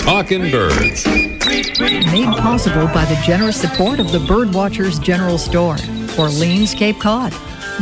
Talking 0.00 0.50
Birds. 0.50 1.06
Made 1.06 2.26
possible 2.38 2.86
by 2.88 3.04
the 3.04 3.20
generous 3.24 3.60
support 3.60 4.00
of 4.00 4.10
the 4.12 4.18
Birdwatchers 4.18 5.00
General 5.02 5.38
Store, 5.38 5.76
Orleans, 6.18 6.74
Cape 6.74 6.98
Cod. 6.98 7.32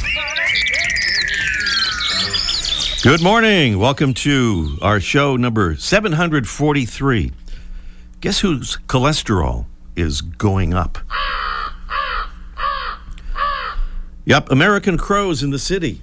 Good 3.05 3.23
morning. 3.23 3.79
Welcome 3.79 4.15
to 4.15 4.79
our 4.81 4.99
show 4.99 5.37
number 5.37 5.77
743. 5.77 7.33
Guess 8.23 8.41
whose 8.41 8.79
cholesterol 8.87 9.67
is 9.95 10.23
going 10.23 10.73
up? 10.73 10.97
Yep, 14.25 14.51
American 14.51 14.97
crows 14.97 15.43
in 15.43 15.51
the 15.51 15.59
city. 15.59 16.01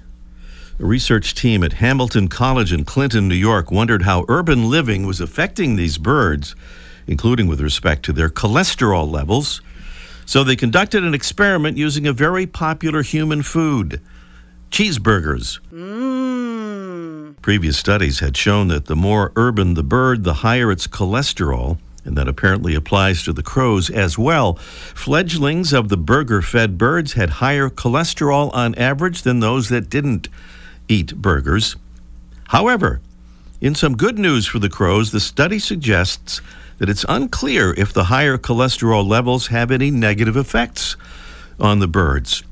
A 0.80 0.86
research 0.86 1.34
team 1.34 1.64
at 1.64 1.74
Hamilton 1.74 2.28
College 2.28 2.72
in 2.72 2.86
Clinton, 2.86 3.28
New 3.28 3.34
York, 3.34 3.72
wondered 3.72 4.04
how 4.04 4.24
urban 4.28 4.70
living 4.70 5.08
was 5.08 5.20
affecting 5.20 5.78
these 5.78 5.98
birds, 5.98 6.56
including 7.08 7.48
with 7.48 7.62
respect 7.62 8.06
to 8.06 8.14
their 8.14 8.30
cholesterol 8.30 9.12
levels. 9.12 9.60
So 10.28 10.44
they 10.44 10.56
conducted 10.56 11.04
an 11.04 11.16
experiment 11.16 11.78
using 11.78 12.06
a 12.06 12.14
very 12.14 12.46
popular 12.46 13.02
human 13.02 13.42
food 13.42 14.02
cheeseburgers. 14.70 15.60
Mm. 15.72 16.31
Previous 17.42 17.78
studies 17.78 18.20
had 18.20 18.38
shown 18.38 18.68
that 18.68 18.86
the 18.86 18.96
more 18.96 19.32
urban 19.36 19.74
the 19.74 19.84
bird, 19.84 20.24
the 20.24 20.36
higher 20.36 20.72
its 20.72 20.86
cholesterol, 20.86 21.80
and 22.06 22.16
that 22.16 22.28
apparently 22.28 22.76
applies 22.76 23.24
to 23.24 23.34
the 23.34 23.42
crows 23.42 23.90
as 23.90 24.18
well. 24.18 24.56
Fledglings 24.94 25.74
of 25.74 25.90
the 25.90 25.98
burger 25.98 26.44
fed 26.44 26.78
birds 26.78 27.14
had 27.14 27.30
higher 27.42 27.70
cholesterol 27.70 28.54
on 28.54 28.76
average 28.76 29.24
than 29.24 29.40
those 29.40 29.70
that 29.70 29.90
didn't 29.90 30.28
eat 30.88 31.16
burgers. 31.16 31.76
However, 32.50 33.02
in 33.60 33.74
some 33.74 33.98
good 33.98 34.20
news 34.20 34.46
for 34.46 34.60
the 34.60 34.70
crows, 34.70 35.12
the 35.12 35.20
study 35.20 35.58
suggests 35.58 36.42
that 36.78 36.90
it's 36.90 37.06
unclear 37.10 37.74
if 37.74 37.92
the 37.92 38.06
higher 38.06 38.38
cholesterol 38.38 39.08
levels 39.08 39.48
have 39.48 39.72
any 39.72 39.90
negative 39.90 40.38
effects 40.38 40.96
on 41.60 41.80
the 41.80 41.88
birds. 41.88 42.44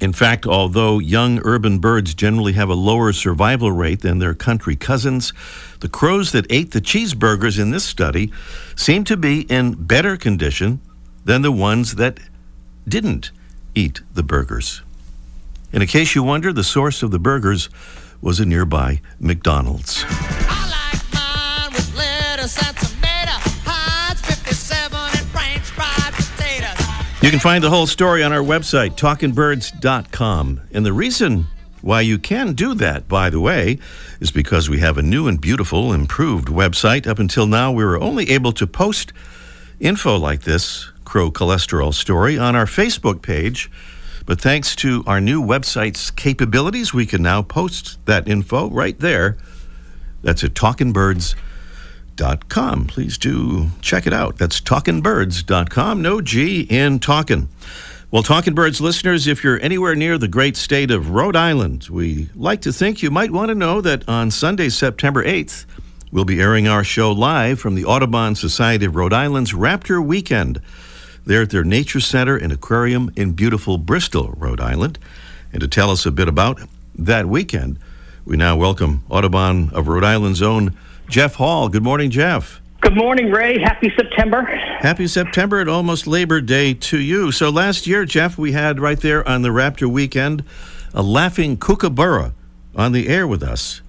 In 0.00 0.12
fact, 0.12 0.44
although 0.44 0.98
young 0.98 1.40
urban 1.44 1.78
birds 1.78 2.14
generally 2.14 2.54
have 2.54 2.68
a 2.68 2.74
lower 2.74 3.12
survival 3.12 3.70
rate 3.70 4.00
than 4.00 4.18
their 4.18 4.34
country 4.34 4.76
cousins, 4.76 5.32
the 5.80 5.88
crows 5.88 6.32
that 6.32 6.46
ate 6.50 6.72
the 6.72 6.80
cheeseburgers 6.80 7.58
in 7.60 7.70
this 7.70 7.84
study 7.84 8.32
seem 8.74 9.04
to 9.04 9.16
be 9.16 9.42
in 9.42 9.74
better 9.74 10.16
condition 10.16 10.80
than 11.24 11.42
the 11.42 11.52
ones 11.52 11.94
that 11.94 12.18
didn't 12.86 13.30
eat 13.74 14.02
the 14.12 14.22
burgers. 14.22 14.82
In 15.72 15.84
case 15.86 16.14
you 16.14 16.22
wonder, 16.22 16.52
the 16.52 16.64
source 16.64 17.02
of 17.02 17.10
the 17.10 17.18
burgers 17.18 17.68
was 18.20 18.40
a 18.40 18.46
nearby 18.46 19.00
McDonald's. 19.20 20.04
You 27.24 27.30
can 27.30 27.40
find 27.40 27.64
the 27.64 27.70
whole 27.70 27.86
story 27.86 28.22
on 28.22 28.34
our 28.34 28.42
website, 28.42 28.98
talkingbirds.com. 28.98 30.60
And 30.74 30.84
the 30.84 30.92
reason 30.92 31.46
why 31.80 32.02
you 32.02 32.18
can 32.18 32.52
do 32.52 32.74
that, 32.74 33.08
by 33.08 33.30
the 33.30 33.40
way, 33.40 33.78
is 34.20 34.30
because 34.30 34.68
we 34.68 34.80
have 34.80 34.98
a 34.98 35.02
new 35.02 35.26
and 35.26 35.40
beautiful, 35.40 35.94
improved 35.94 36.48
website. 36.48 37.06
Up 37.06 37.18
until 37.18 37.46
now, 37.46 37.72
we 37.72 37.82
were 37.82 37.98
only 37.98 38.28
able 38.28 38.52
to 38.52 38.66
post 38.66 39.14
info 39.80 40.18
like 40.18 40.42
this 40.42 40.92
crow 41.06 41.30
cholesterol 41.30 41.94
story 41.94 42.36
on 42.36 42.54
our 42.54 42.66
Facebook 42.66 43.22
page. 43.22 43.70
But 44.26 44.38
thanks 44.38 44.76
to 44.76 45.02
our 45.06 45.18
new 45.18 45.42
website's 45.42 46.10
capabilities, 46.10 46.92
we 46.92 47.06
can 47.06 47.22
now 47.22 47.40
post 47.40 48.04
that 48.04 48.28
info 48.28 48.68
right 48.68 49.00
there. 49.00 49.38
That's 50.20 50.44
at 50.44 50.52
talkingbirds.com. 50.52 51.53
Please 52.16 53.18
do 53.18 53.70
check 53.80 54.06
it 54.06 54.12
out. 54.12 54.38
That's 54.38 54.60
talkingbirds.com. 54.60 56.02
No 56.02 56.20
G 56.20 56.60
in 56.62 56.98
talking. 57.00 57.48
Well, 58.10 58.22
Talking 58.22 58.54
Birds 58.54 58.80
listeners, 58.80 59.26
if 59.26 59.42
you're 59.42 59.60
anywhere 59.60 59.96
near 59.96 60.18
the 60.18 60.28
great 60.28 60.56
state 60.56 60.92
of 60.92 61.10
Rhode 61.10 61.34
Island, 61.34 61.88
we 61.90 62.28
like 62.36 62.60
to 62.60 62.72
think 62.72 63.02
you 63.02 63.10
might 63.10 63.32
want 63.32 63.48
to 63.48 63.56
know 63.56 63.80
that 63.80 64.08
on 64.08 64.30
Sunday, 64.30 64.68
September 64.68 65.24
8th, 65.24 65.66
we'll 66.12 66.24
be 66.24 66.40
airing 66.40 66.68
our 66.68 66.84
show 66.84 67.10
live 67.10 67.58
from 67.58 67.74
the 67.74 67.84
Audubon 67.84 68.36
Society 68.36 68.86
of 68.86 68.94
Rhode 68.94 69.12
Island's 69.12 69.52
Raptor 69.52 70.00
Weekend. 70.04 70.60
They're 71.26 71.42
at 71.42 71.50
their 71.50 71.64
Nature 71.64 71.98
Center 71.98 72.36
and 72.36 72.52
Aquarium 72.52 73.10
in 73.16 73.32
beautiful 73.32 73.78
Bristol, 73.78 74.32
Rhode 74.36 74.60
Island. 74.60 75.00
And 75.52 75.60
to 75.60 75.66
tell 75.66 75.90
us 75.90 76.06
a 76.06 76.12
bit 76.12 76.28
about 76.28 76.60
that 76.96 77.26
weekend, 77.26 77.80
we 78.24 78.36
now 78.36 78.56
welcome 78.56 79.02
Audubon 79.10 79.70
of 79.70 79.88
Rhode 79.88 80.04
Island's 80.04 80.40
own 80.40 80.76
Jeff 81.08 81.34
Hall. 81.34 81.68
Good 81.68 81.82
morning, 81.82 82.10
Jeff. 82.10 82.60
Good 82.80 82.96
morning, 82.96 83.30
Ray. 83.30 83.58
Happy 83.58 83.90
September. 83.96 84.42
Happy 84.42 85.06
September 85.06 85.60
and 85.60 85.70
almost 85.70 86.06
Labor 86.06 86.40
Day 86.40 86.74
to 86.74 86.98
you. 86.98 87.32
So 87.32 87.48
last 87.48 87.86
year, 87.86 88.04
Jeff, 88.04 88.36
we 88.36 88.52
had 88.52 88.78
right 88.78 89.00
there 89.00 89.26
on 89.26 89.42
the 89.42 89.48
Raptor 89.48 89.86
weekend 89.90 90.44
a 90.92 91.02
laughing 91.02 91.56
kookaburra 91.56 92.34
on 92.76 92.92
the 92.92 93.08
air 93.08 93.26
with 93.26 93.42
us. 93.42 93.80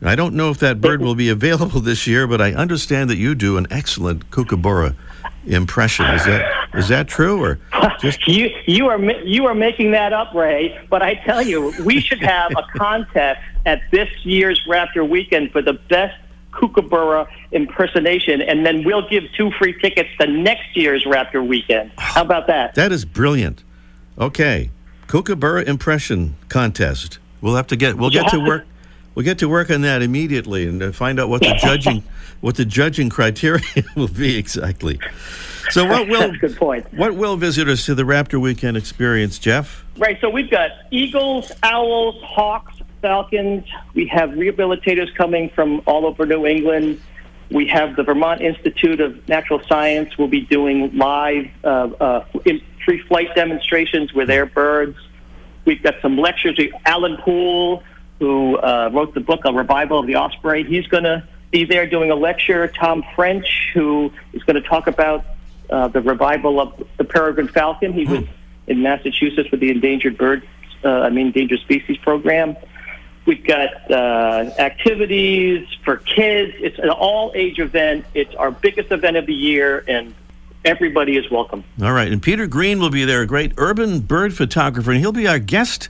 And 0.00 0.10
I 0.10 0.16
don't 0.16 0.34
know 0.34 0.50
if 0.50 0.58
that 0.58 0.80
bird 0.80 1.00
will 1.00 1.14
be 1.14 1.28
available 1.28 1.80
this 1.80 2.06
year, 2.06 2.26
but 2.26 2.40
I 2.40 2.52
understand 2.52 3.08
that 3.08 3.16
you 3.16 3.34
do 3.34 3.56
an 3.56 3.66
excellent 3.70 4.30
kookaburra 4.30 4.96
impression. 5.46 6.04
Is 6.06 6.24
that 6.26 6.68
is 6.74 6.88
that 6.88 7.08
true 7.08 7.42
or 7.42 7.58
just 8.00 8.18
You 8.26 8.50
you 8.66 8.88
are 8.88 9.00
you 9.00 9.46
are 9.46 9.54
making 9.54 9.92
that 9.92 10.12
up, 10.12 10.34
Ray. 10.34 10.78
But 10.90 11.02
I 11.02 11.14
tell 11.14 11.40
you, 11.40 11.72
we 11.84 12.00
should 12.00 12.20
have 12.20 12.52
a 12.52 12.64
contest 12.76 13.40
at 13.64 13.82
this 13.90 14.08
year's 14.24 14.60
Raptor 14.66 15.08
Weekend 15.08 15.52
for 15.52 15.62
the 15.62 15.74
best 15.74 16.18
kookaburra 16.52 17.26
impersonation, 17.50 18.40
and 18.40 18.64
then 18.64 18.84
we'll 18.84 19.08
give 19.08 19.24
two 19.36 19.50
free 19.58 19.78
tickets 19.80 20.10
to 20.20 20.26
next 20.26 20.76
year's 20.76 21.04
Raptor 21.04 21.46
Weekend. 21.46 21.92
How 21.98 22.22
about 22.22 22.46
that? 22.46 22.74
that 22.76 22.92
is 22.92 23.04
brilliant? 23.04 23.64
Okay, 24.18 24.70
kookaburra 25.06 25.62
impression 25.62 26.36
contest. 26.48 27.18
We'll 27.40 27.56
have 27.56 27.66
to 27.68 27.76
get 27.76 27.96
we'll 27.96 28.10
get 28.10 28.28
to 28.28 28.38
work. 28.38 28.66
We'll 29.14 29.24
get 29.24 29.38
to 29.40 29.48
work 29.48 29.70
on 29.70 29.82
that 29.82 30.00
immediately 30.00 30.66
and 30.66 30.82
uh, 30.82 30.92
find 30.92 31.20
out 31.20 31.28
what 31.28 31.42
the 31.42 31.54
judging 31.60 32.02
what 32.40 32.56
the 32.56 32.64
judging 32.64 33.08
criteria 33.08 33.62
will 33.96 34.08
be 34.08 34.36
exactly. 34.36 35.00
So 35.70 35.84
what 35.88 36.08
will 36.08 36.32
good 36.36 36.56
point. 36.56 36.86
what 36.94 37.14
will 37.14 37.36
visitors 37.36 37.84
to 37.86 37.94
the 37.94 38.04
Raptor 38.04 38.40
Weekend 38.40 38.76
experience, 38.76 39.38
Jeff? 39.38 39.84
Right. 39.96 40.18
So 40.20 40.30
we've 40.30 40.50
got 40.50 40.70
eagles, 40.90 41.50
owls, 41.62 42.20
hawks, 42.22 42.74
falcons. 43.02 43.64
We 43.94 44.06
have 44.06 44.30
rehabilitators 44.30 45.14
coming 45.14 45.50
from 45.50 45.82
all 45.86 46.06
over 46.06 46.24
New 46.24 46.46
England. 46.46 47.00
We 47.50 47.66
have 47.66 47.96
the 47.96 48.02
Vermont 48.02 48.40
Institute 48.40 49.00
of 49.00 49.28
Natural 49.28 49.60
Science. 49.68 50.16
will 50.16 50.28
be 50.28 50.40
doing 50.40 50.96
live 50.96 51.48
uh, 51.62 51.66
uh, 51.68 52.24
free 52.84 53.02
flight 53.08 53.34
demonstrations 53.34 54.14
with 54.14 54.28
their 54.28 54.46
birds. 54.46 54.96
We've 55.66 55.82
got 55.82 55.96
some 56.00 56.16
lectures. 56.16 56.58
Alan 56.86 57.18
Poole, 57.18 57.82
who 58.18 58.56
uh, 58.56 58.90
wrote 58.92 59.12
the 59.12 59.20
book 59.20 59.40
A 59.44 59.52
Revival 59.52 59.98
of 59.98 60.06
the 60.06 60.16
Osprey, 60.16 60.64
he's 60.64 60.86
going 60.86 61.04
to 61.04 61.28
be 61.50 61.64
there 61.64 61.86
doing 61.86 62.10
a 62.10 62.14
lecture. 62.14 62.66
Tom 62.68 63.04
French, 63.14 63.70
who 63.74 64.10
is 64.32 64.42
going 64.44 64.60
to 64.60 64.66
talk 64.66 64.86
about 64.86 65.26
uh, 65.68 65.88
the 65.88 66.00
revival 66.00 66.60
of 66.60 66.82
the 66.96 67.04
peregrine 67.04 67.48
falcon. 67.48 67.92
He 67.92 68.04
was 68.06 68.24
in 68.66 68.82
Massachusetts 68.82 69.50
with 69.50 69.60
the 69.60 69.70
endangered 69.70 70.16
bird, 70.16 70.46
uh, 70.84 70.88
I 70.88 71.10
mean, 71.10 71.26
endangered 71.28 71.60
species 71.60 71.98
program. 71.98 72.56
We've 73.24 73.44
got 73.44 73.90
uh, 73.90 74.50
activities 74.58 75.68
for 75.84 75.98
kids. 75.98 76.54
It's 76.58 76.78
an 76.78 76.90
all 76.90 77.32
age 77.34 77.60
event. 77.60 78.04
It's 78.14 78.34
our 78.34 78.50
biggest 78.50 78.90
event 78.90 79.16
of 79.16 79.26
the 79.26 79.34
year, 79.34 79.84
and 79.86 80.12
everybody 80.64 81.16
is 81.16 81.30
welcome. 81.30 81.62
All 81.80 81.92
right, 81.92 82.10
and 82.10 82.20
Peter 82.20 82.48
Green 82.48 82.80
will 82.80 82.90
be 82.90 83.04
there, 83.04 83.22
a 83.22 83.26
great 83.26 83.52
urban 83.58 84.00
bird 84.00 84.34
photographer, 84.34 84.90
and 84.90 84.98
he'll 84.98 85.12
be 85.12 85.28
our 85.28 85.38
guest 85.38 85.88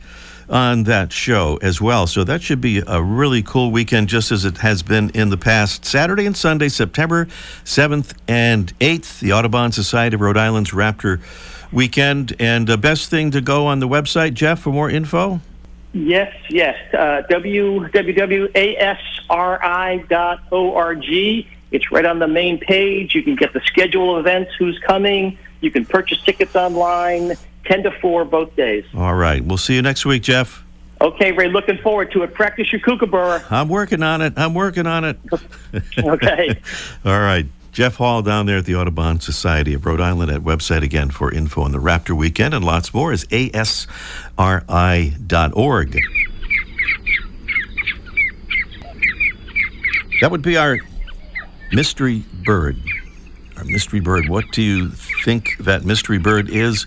on 0.50 0.82
that 0.84 1.12
show 1.12 1.58
as 1.62 1.80
well. 1.80 2.06
So 2.06 2.24
that 2.24 2.42
should 2.42 2.60
be 2.60 2.82
a 2.86 3.02
really 3.02 3.42
cool 3.42 3.70
weekend, 3.70 4.08
just 4.08 4.30
as 4.30 4.44
it 4.44 4.58
has 4.58 4.82
been 4.82 5.10
in 5.10 5.30
the 5.30 5.38
past. 5.38 5.86
Saturday 5.86 6.26
and 6.26 6.36
Sunday, 6.36 6.68
September 6.68 7.26
7th 7.64 8.14
and 8.28 8.78
8th, 8.78 9.20
the 9.20 9.32
Audubon 9.32 9.72
Society 9.72 10.14
of 10.14 10.20
Rhode 10.20 10.36
Island's 10.36 10.72
Raptor 10.72 11.20
Weekend. 11.72 12.34
And 12.38 12.66
the 12.66 12.76
best 12.76 13.08
thing 13.08 13.30
to 13.30 13.40
go 13.40 13.66
on 13.66 13.80
the 13.80 13.88
website, 13.88 14.34
Jeff, 14.34 14.60
for 14.60 14.70
more 14.70 14.90
info? 14.90 15.40
Yes, 15.92 16.34
yes. 16.48 16.76
Uh, 16.94 17.22
www.asri.org. 17.30 17.86
It's 21.70 21.90
right 21.90 22.04
on 22.04 22.18
the 22.18 22.28
main 22.28 22.58
page. 22.58 23.14
You 23.14 23.22
can 23.22 23.34
get 23.36 23.52
the 23.52 23.60
schedule 23.60 24.16
of 24.16 24.26
events, 24.26 24.52
who's 24.58 24.78
coming. 24.80 25.38
You 25.60 25.70
can 25.70 25.84
purchase 25.86 26.20
tickets 26.22 26.54
online, 26.56 27.32
10 27.64 27.82
to 27.84 27.90
4 27.90 28.24
both 28.24 28.54
days. 28.56 28.84
All 28.94 29.14
right. 29.14 29.42
We'll 29.44 29.58
see 29.58 29.74
you 29.74 29.82
next 29.82 30.04
week, 30.04 30.22
Jeff. 30.22 30.64
Okay, 31.00 31.32
Ray, 31.32 31.48
looking 31.48 31.78
forward 31.78 32.12
to 32.12 32.22
it. 32.22 32.32
Practice 32.32 32.70
your 32.70 32.80
kookaburra. 32.80 33.42
I'm 33.50 33.68
working 33.68 34.02
on 34.02 34.20
it. 34.22 34.34
I'm 34.36 34.54
working 34.54 34.86
on 34.86 35.04
it. 35.04 35.18
Okay. 35.98 36.60
All 37.04 37.18
right. 37.18 37.46
Jeff 37.72 37.96
Hall 37.96 38.20
down 38.20 38.44
there 38.44 38.58
at 38.58 38.66
the 38.66 38.74
Audubon 38.74 39.18
Society 39.18 39.72
of 39.72 39.86
Rhode 39.86 40.00
Island 40.00 40.30
at 40.30 40.42
website 40.42 40.82
again 40.82 41.10
for 41.10 41.32
info 41.32 41.62
on 41.62 41.72
the 41.72 41.78
Raptor 41.78 42.14
Weekend 42.14 42.52
and 42.52 42.62
lots 42.62 42.92
more 42.92 43.14
is 43.14 43.24
asri.org. 43.26 43.88
That 50.20 50.30
would 50.30 50.42
be 50.42 50.58
our 50.58 50.78
mystery 51.72 52.24
bird. 52.44 52.76
Our 53.56 53.64
mystery 53.64 54.00
bird. 54.00 54.28
What 54.28 54.44
do 54.52 54.60
you 54.60 54.90
think 55.24 55.56
that 55.60 55.82
mystery 55.84 56.18
bird 56.18 56.50
is? 56.50 56.86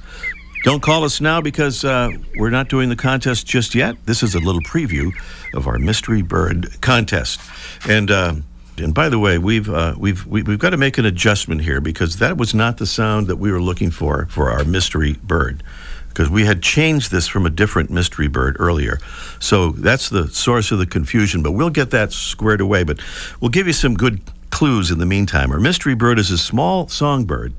Don't 0.63 0.83
call 0.83 1.03
us 1.03 1.19
now 1.19 1.41
because 1.41 1.83
uh, 1.83 2.11
we're 2.37 2.51
not 2.51 2.69
doing 2.69 2.89
the 2.89 2.95
contest 2.95 3.47
just 3.47 3.73
yet. 3.73 3.95
This 4.05 4.21
is 4.21 4.35
a 4.35 4.39
little 4.39 4.61
preview 4.61 5.11
of 5.55 5.67
our 5.67 5.79
mystery 5.79 6.21
bird 6.21 6.79
contest. 6.81 7.41
And 7.87 8.11
uh, 8.11 8.35
and 8.77 8.93
by 8.93 9.09
the 9.09 9.19
way, 9.19 9.37
we've 9.37 9.69
uh, 9.69 9.95
we've 9.97 10.25
we- 10.25 10.43
we've 10.43 10.59
got 10.59 10.71
to 10.71 10.77
make 10.77 10.97
an 10.97 11.05
adjustment 11.05 11.61
here 11.61 11.79
because 11.81 12.17
that 12.17 12.37
was 12.37 12.53
not 12.53 12.77
the 12.77 12.85
sound 12.85 13.27
that 13.27 13.37
we 13.37 13.51
were 13.51 13.61
looking 13.61 13.91
for 13.91 14.27
for 14.29 14.51
our 14.51 14.63
mystery 14.63 15.13
bird. 15.23 15.63
Because 16.09 16.29
we 16.29 16.45
had 16.45 16.63
changed 16.63 17.11
this 17.11 17.27
from 17.27 17.45
a 17.45 17.49
different 17.49 17.89
mystery 17.89 18.29
bird 18.29 18.55
earlier. 18.57 18.99
So 19.39 19.71
that's 19.71 20.07
the 20.07 20.29
source 20.29 20.71
of 20.71 20.79
the 20.79 20.85
confusion, 20.85 21.43
but 21.43 21.51
we'll 21.51 21.69
get 21.69 21.91
that 21.91 22.13
squared 22.13 22.61
away. 22.61 22.83
But 22.85 22.99
we'll 23.41 23.49
give 23.49 23.67
you 23.67 23.73
some 23.73 23.95
good 23.95 24.21
clues 24.49 24.91
in 24.91 24.99
the 24.99 25.05
meantime. 25.05 25.51
Our 25.51 25.59
mystery 25.59 25.93
bird 25.93 26.17
is 26.17 26.31
a 26.31 26.37
small 26.37 26.87
songbird 26.87 27.53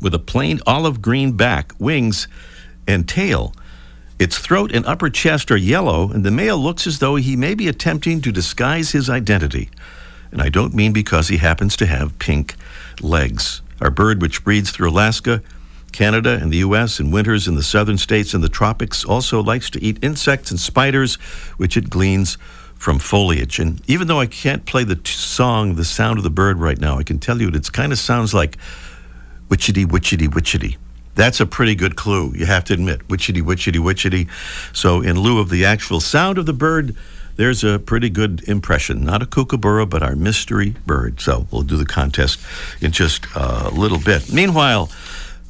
with 0.00 0.14
a 0.14 0.20
plain 0.20 0.60
olive 0.64 1.02
green 1.02 1.32
back, 1.32 1.72
wings, 1.80 2.28
and 2.86 3.08
tail. 3.08 3.52
Its 4.18 4.38
throat 4.38 4.70
and 4.72 4.86
upper 4.86 5.10
chest 5.10 5.50
are 5.50 5.56
yellow, 5.56 6.08
and 6.12 6.22
the 6.24 6.30
male 6.30 6.58
looks 6.58 6.86
as 6.86 7.00
though 7.00 7.16
he 7.16 7.34
may 7.34 7.54
be 7.54 7.66
attempting 7.66 8.20
to 8.20 8.30
disguise 8.30 8.92
his 8.92 9.10
identity. 9.10 9.68
And 10.32 10.42
I 10.42 10.48
don't 10.48 10.74
mean 10.74 10.92
because 10.92 11.28
he 11.28 11.36
happens 11.36 11.76
to 11.76 11.86
have 11.86 12.18
pink 12.18 12.56
legs. 13.00 13.62
Our 13.80 13.90
bird, 13.90 14.20
which 14.22 14.42
breeds 14.42 14.70
through 14.70 14.90
Alaska, 14.90 15.42
Canada, 15.92 16.38
and 16.40 16.50
the 16.50 16.58
U.S., 16.58 16.98
and 16.98 17.12
winters 17.12 17.46
in 17.46 17.54
the 17.54 17.62
southern 17.62 17.98
states 17.98 18.32
and 18.32 18.42
the 18.42 18.48
tropics, 18.48 19.04
also 19.04 19.42
likes 19.42 19.68
to 19.70 19.82
eat 19.82 20.02
insects 20.02 20.50
and 20.50 20.58
spiders, 20.58 21.16
which 21.58 21.76
it 21.76 21.90
gleans 21.90 22.38
from 22.74 22.98
foliage. 22.98 23.58
And 23.58 23.80
even 23.88 24.08
though 24.08 24.18
I 24.18 24.26
can't 24.26 24.64
play 24.64 24.84
the 24.84 24.96
t- 24.96 25.12
song, 25.12 25.76
the 25.76 25.84
sound 25.84 26.18
of 26.18 26.24
the 26.24 26.30
bird 26.30 26.58
right 26.58 26.78
now, 26.78 26.98
I 26.98 27.04
can 27.04 27.18
tell 27.18 27.40
you 27.40 27.48
it 27.48 27.72
kind 27.72 27.92
of 27.92 27.98
sounds 27.98 28.34
like 28.34 28.56
witchity, 29.48 29.84
witchity, 29.84 30.28
witchity. 30.28 30.76
That's 31.14 31.40
a 31.40 31.46
pretty 31.46 31.74
good 31.74 31.94
clue, 31.94 32.32
you 32.34 32.46
have 32.46 32.64
to 32.64 32.74
admit. 32.74 33.06
Witchity, 33.08 33.42
witchity, 33.42 33.78
witchity. 33.78 34.28
So, 34.74 35.02
in 35.02 35.20
lieu 35.20 35.40
of 35.40 35.50
the 35.50 35.64
actual 35.64 36.00
sound 36.00 36.38
of 36.38 36.46
the 36.46 36.54
bird, 36.54 36.96
there's 37.36 37.64
a 37.64 37.78
pretty 37.78 38.10
good 38.10 38.42
impression. 38.48 39.04
Not 39.04 39.22
a 39.22 39.26
kookaburra, 39.26 39.86
but 39.86 40.02
our 40.02 40.16
mystery 40.16 40.74
bird. 40.86 41.20
So, 41.20 41.46
we'll 41.50 41.62
do 41.62 41.76
the 41.76 41.86
contest 41.86 42.40
in 42.80 42.92
just 42.92 43.26
a 43.34 43.70
little 43.70 43.98
bit. 43.98 44.32
Meanwhile, 44.32 44.90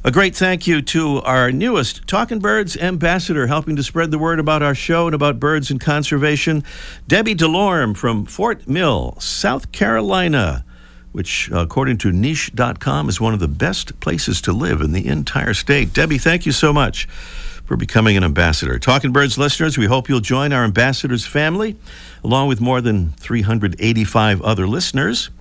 a 0.05 0.11
great 0.11 0.35
thank 0.35 0.67
you 0.67 0.81
to 0.81 1.21
our 1.21 1.51
newest 1.51 2.05
Talking 2.07 2.39
Birds 2.39 2.75
ambassador, 2.75 3.47
helping 3.47 3.77
to 3.77 3.83
spread 3.83 4.11
the 4.11 4.19
word 4.19 4.39
about 4.39 4.61
our 4.61 4.75
show 4.75 5.05
and 5.05 5.15
about 5.15 5.39
birds 5.39 5.71
and 5.71 5.79
conservation, 5.79 6.63
Debbie 7.07 7.35
DeLorme 7.35 7.95
from 7.95 8.25
Fort 8.25 8.67
Mill, 8.67 9.15
South 9.19 9.71
Carolina 9.71 10.65
which, 11.13 11.47
according 11.53 11.95
to 11.95 12.11
niche.com, 12.11 13.07
is 13.07 13.21
one 13.21 13.35
of 13.35 13.39
the 13.39 13.47
best 13.47 13.99
places 13.99 14.41
to 14.41 14.51
live 14.51 14.81
in 14.81 14.93
the 14.93 15.07
entire 15.07 15.53
state. 15.53 15.93
Debbie, 15.93 16.17
thank 16.17 16.45
you 16.45 16.51
so 16.51 16.73
much 16.73 17.07
for 17.73 17.77
becoming 17.77 18.15
an 18.15 18.23
ambassador. 18.23 18.77
Talking 18.77 19.11
Birds 19.11 19.35
listeners, 19.35 19.79
we 19.79 19.87
hope 19.87 20.07
you'll 20.07 20.19
join 20.19 20.53
our 20.53 20.63
ambassadors 20.63 21.25
family, 21.25 21.75
along 22.23 22.47
with 22.47 22.61
more 22.61 22.81
than 22.81 23.13
385 23.13 24.43
other 24.43 24.67
listeners, 24.67 25.31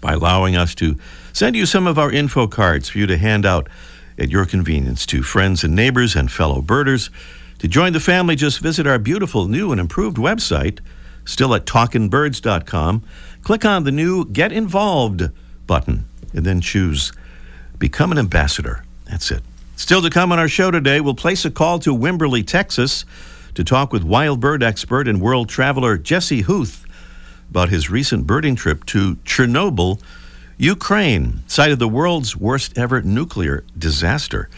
by 0.00 0.12
allowing 0.12 0.54
us 0.54 0.76
to 0.76 0.96
send 1.32 1.56
you 1.56 1.66
some 1.66 1.88
of 1.88 1.98
our 1.98 2.08
info 2.08 2.46
cards 2.46 2.88
for 2.88 2.98
you 2.98 3.06
to 3.08 3.18
hand 3.18 3.44
out 3.44 3.68
at 4.16 4.28
your 4.28 4.46
convenience 4.46 5.04
to 5.06 5.24
friends 5.24 5.64
and 5.64 5.74
neighbors 5.74 6.14
and 6.14 6.30
fellow 6.30 6.62
birders. 6.62 7.10
To 7.58 7.66
join 7.66 7.92
the 7.92 7.98
family, 7.98 8.36
just 8.36 8.60
visit 8.60 8.86
our 8.86 9.00
beautiful 9.00 9.48
new 9.48 9.72
and 9.72 9.80
improved 9.80 10.18
website, 10.18 10.78
still 11.24 11.52
at 11.52 11.66
talkingbirds.com. 11.66 13.02
Click 13.42 13.64
on 13.64 13.82
the 13.82 13.90
new 13.90 14.24
Get 14.24 14.52
Involved 14.52 15.30
button 15.66 16.04
and 16.32 16.46
then 16.46 16.60
choose 16.60 17.12
Become 17.76 18.12
an 18.12 18.18
Ambassador. 18.18 18.84
That's 19.06 19.32
it. 19.32 19.42
Still 19.76 20.00
to 20.00 20.08
come 20.08 20.32
on 20.32 20.38
our 20.38 20.48
show 20.48 20.70
today, 20.70 21.02
we'll 21.02 21.14
place 21.14 21.44
a 21.44 21.50
call 21.50 21.78
to 21.80 21.94
Wimberley, 21.94 22.44
Texas 22.44 23.04
to 23.54 23.62
talk 23.62 23.92
with 23.92 24.02
wild 24.02 24.40
bird 24.40 24.62
expert 24.62 25.06
and 25.06 25.20
world 25.20 25.50
traveler 25.50 25.98
Jesse 25.98 26.40
Huth 26.40 26.86
about 27.50 27.68
his 27.68 27.90
recent 27.90 28.26
birding 28.26 28.56
trip 28.56 28.86
to 28.86 29.16
Chernobyl, 29.16 30.00
Ukraine, 30.56 31.42
site 31.46 31.72
of 31.72 31.78
the 31.78 31.88
world's 31.88 32.34
worst 32.34 32.76
ever 32.78 33.02
nuclear 33.02 33.64
disaster. 33.76 34.48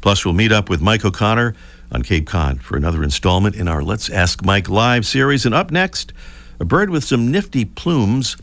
Plus, 0.00 0.24
we'll 0.24 0.32
meet 0.32 0.52
up 0.52 0.70
with 0.70 0.80
Mike 0.80 1.04
O'Connor 1.04 1.54
on 1.92 2.02
Cape 2.02 2.26
Cod 2.26 2.62
for 2.62 2.78
another 2.78 3.04
installment 3.04 3.54
in 3.54 3.68
our 3.68 3.82
Let's 3.82 4.08
Ask 4.08 4.42
Mike 4.42 4.70
Live 4.70 5.04
series. 5.04 5.44
And 5.44 5.54
up 5.54 5.70
next, 5.70 6.14
a 6.58 6.64
bird 6.64 6.88
with 6.88 7.04
some 7.04 7.30
nifty 7.30 7.66
plumes 7.66 8.38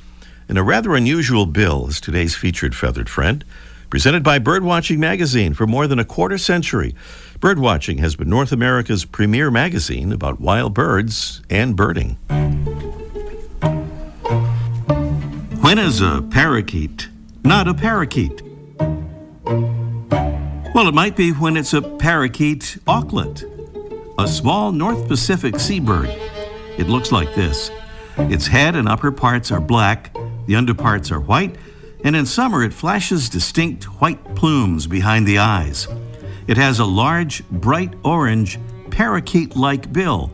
and 0.47 0.59
a 0.59 0.63
rather 0.63 0.95
unusual 0.95 1.47
bill 1.47 1.87
is 1.87 1.99
today's 1.99 2.35
featured 2.35 2.75
feathered 2.75 3.09
friend. 3.09 3.43
Presented 3.89 4.23
by 4.23 4.37
Birdwatching 4.37 4.99
Magazine 4.99 5.55
for 5.55 5.65
more 5.65 5.87
than 5.87 5.97
a 5.97 6.05
quarter 6.05 6.37
century, 6.37 6.93
Birdwatching 7.39 7.97
has 7.99 8.15
been 8.15 8.29
North 8.29 8.51
America's 8.51 9.03
premier 9.03 9.49
magazine 9.49 10.11
about 10.11 10.39
wild 10.39 10.75
birds 10.75 11.41
and 11.49 11.75
birding. 11.75 12.17
When 15.61 15.79
is 15.79 16.01
a 16.01 16.21
parakeet 16.29 17.09
not 17.43 17.67
a 17.67 17.73
parakeet? 17.73 18.43
Well, 20.75 20.87
it 20.87 20.93
might 20.93 21.15
be 21.15 21.31
when 21.31 21.57
it's 21.57 21.73
a 21.73 21.81
parakeet 21.81 22.77
auklet, 22.85 23.43
a 24.19 24.27
small 24.27 24.71
North 24.71 25.07
Pacific 25.07 25.59
seabird. 25.59 26.09
It 26.77 26.87
looks 26.87 27.11
like 27.11 27.33
this. 27.33 27.71
Its 28.17 28.45
head 28.45 28.75
and 28.75 28.87
upper 28.87 29.11
parts 29.11 29.51
are 29.51 29.59
black, 29.59 30.13
the 30.45 30.55
underparts 30.55 31.11
are 31.11 31.19
white, 31.19 31.55
and 32.03 32.15
in 32.15 32.25
summer 32.25 32.63
it 32.63 32.73
flashes 32.73 33.29
distinct 33.29 33.85
white 34.01 34.35
plumes 34.35 34.87
behind 34.87 35.27
the 35.27 35.37
eyes. 35.37 35.87
It 36.47 36.57
has 36.57 36.79
a 36.79 36.85
large, 36.85 37.47
bright 37.49 37.93
orange, 38.03 38.59
parakeet 38.89 39.55
like 39.55 39.93
bill, 39.93 40.31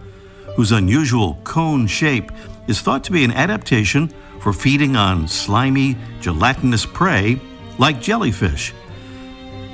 whose 0.56 0.72
unusual 0.72 1.40
cone 1.44 1.88
shape 1.88 2.32
is 2.68 2.82
thought 2.82 3.04
to 3.06 3.12
be 3.12 3.24
an 3.24 3.32
adaptation 3.32 4.14
for 4.40 4.54
feeding 4.54 4.96
on 4.96 5.28
slimy, 5.28 5.98
gelatinous 6.22 6.86
prey 6.86 7.40
like 7.78 8.02
jellyfish. 8.02 8.74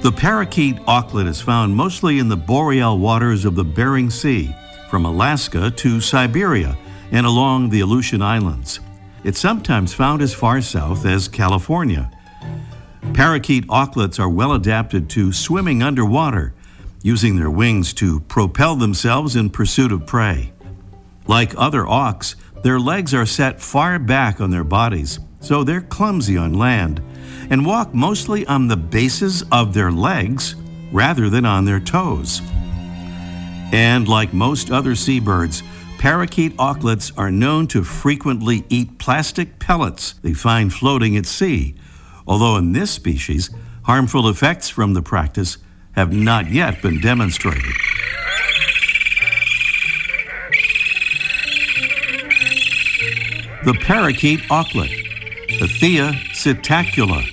The 0.02 0.12
parakeet 0.12 0.78
auklet 0.88 1.28
is 1.28 1.42
found 1.42 1.76
mostly 1.76 2.18
in 2.18 2.28
the 2.28 2.38
boreal 2.38 2.98
waters 2.98 3.46
of 3.46 3.56
the 3.56 3.64
Bering 3.64 4.10
Sea, 4.10 4.56
from 4.90 5.06
Alaska 5.06 5.72
to 5.72 6.02
Siberia 6.02 6.76
and 7.12 7.26
along 7.26 7.70
the 7.70 7.82
Aleutian 7.82 8.22
Islands. 8.22 8.80
It's 9.24 9.40
sometimes 9.40 9.94
found 9.94 10.22
as 10.24 10.34
far 10.34 10.62
south 10.62 11.06
as 11.06 11.28
California. 11.28 12.10
Parakeet 13.14 13.68
auklets 13.68 14.20
are 14.20 14.30
well 14.30 14.54
adapted 14.54 15.10
to 15.12 15.32
swimming 15.32 15.84
underwater, 15.84 16.54
using 17.04 17.36
their 17.36 17.52
wings 17.52 17.94
to 17.94 18.22
propel 18.22 18.76
themselves 18.76 19.36
in 19.36 19.50
pursuit 19.52 19.92
of 19.92 20.08
prey. 20.08 20.52
Like 21.28 21.54
other 21.56 21.84
auks, 21.84 22.36
their 22.64 22.80
legs 22.80 23.14
are 23.14 23.28
set 23.28 23.62
far 23.62 24.00
back 24.00 24.42
on 24.42 24.50
their 24.50 24.64
bodies, 24.64 25.20
so 25.40 25.64
they're 25.64 25.82
clumsy 25.82 26.36
on 26.36 26.54
land 26.54 27.02
and 27.52 27.66
walk 27.66 27.94
mostly 27.94 28.46
on 28.48 28.68
the 28.68 28.78
bases 28.78 29.44
of 29.52 29.74
their 29.74 29.92
legs 29.92 30.56
rather 30.92 31.30
than 31.30 31.46
on 31.46 31.66
their 31.66 31.80
toes. 31.80 32.42
And 33.72 34.08
like 34.08 34.34
most 34.34 34.72
other 34.72 34.96
seabirds, 34.96 35.62
parakeet 36.02 36.58
auklets 36.58 37.12
are 37.16 37.30
known 37.30 37.68
to 37.68 37.84
frequently 37.84 38.66
eat 38.70 38.98
plastic 38.98 39.60
pellets 39.60 40.16
they 40.24 40.34
find 40.34 40.74
floating 40.74 41.16
at 41.16 41.28
sea, 41.28 41.76
although 42.26 42.58
in 42.58 42.72
this 42.72 42.90
species, 42.90 43.52
harmful 43.84 44.28
effects 44.28 44.68
from 44.68 44.96
the 44.96 45.02
practice 45.04 45.60
have 45.92 46.12
not 46.12 46.50
yet 46.50 46.82
been 46.82 47.00
demonstrated. 47.00 47.76
The 53.64 53.78
parakeet 53.82 54.40
auklet, 54.50 54.90
Aethia 55.60 56.14
psittacula. 56.32 57.24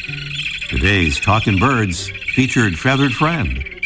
Today's 0.68 1.18
Talking 1.18 1.56
Birds 1.56 2.10
featured 2.34 2.78
feathered 2.78 3.14
friend. 3.14 3.77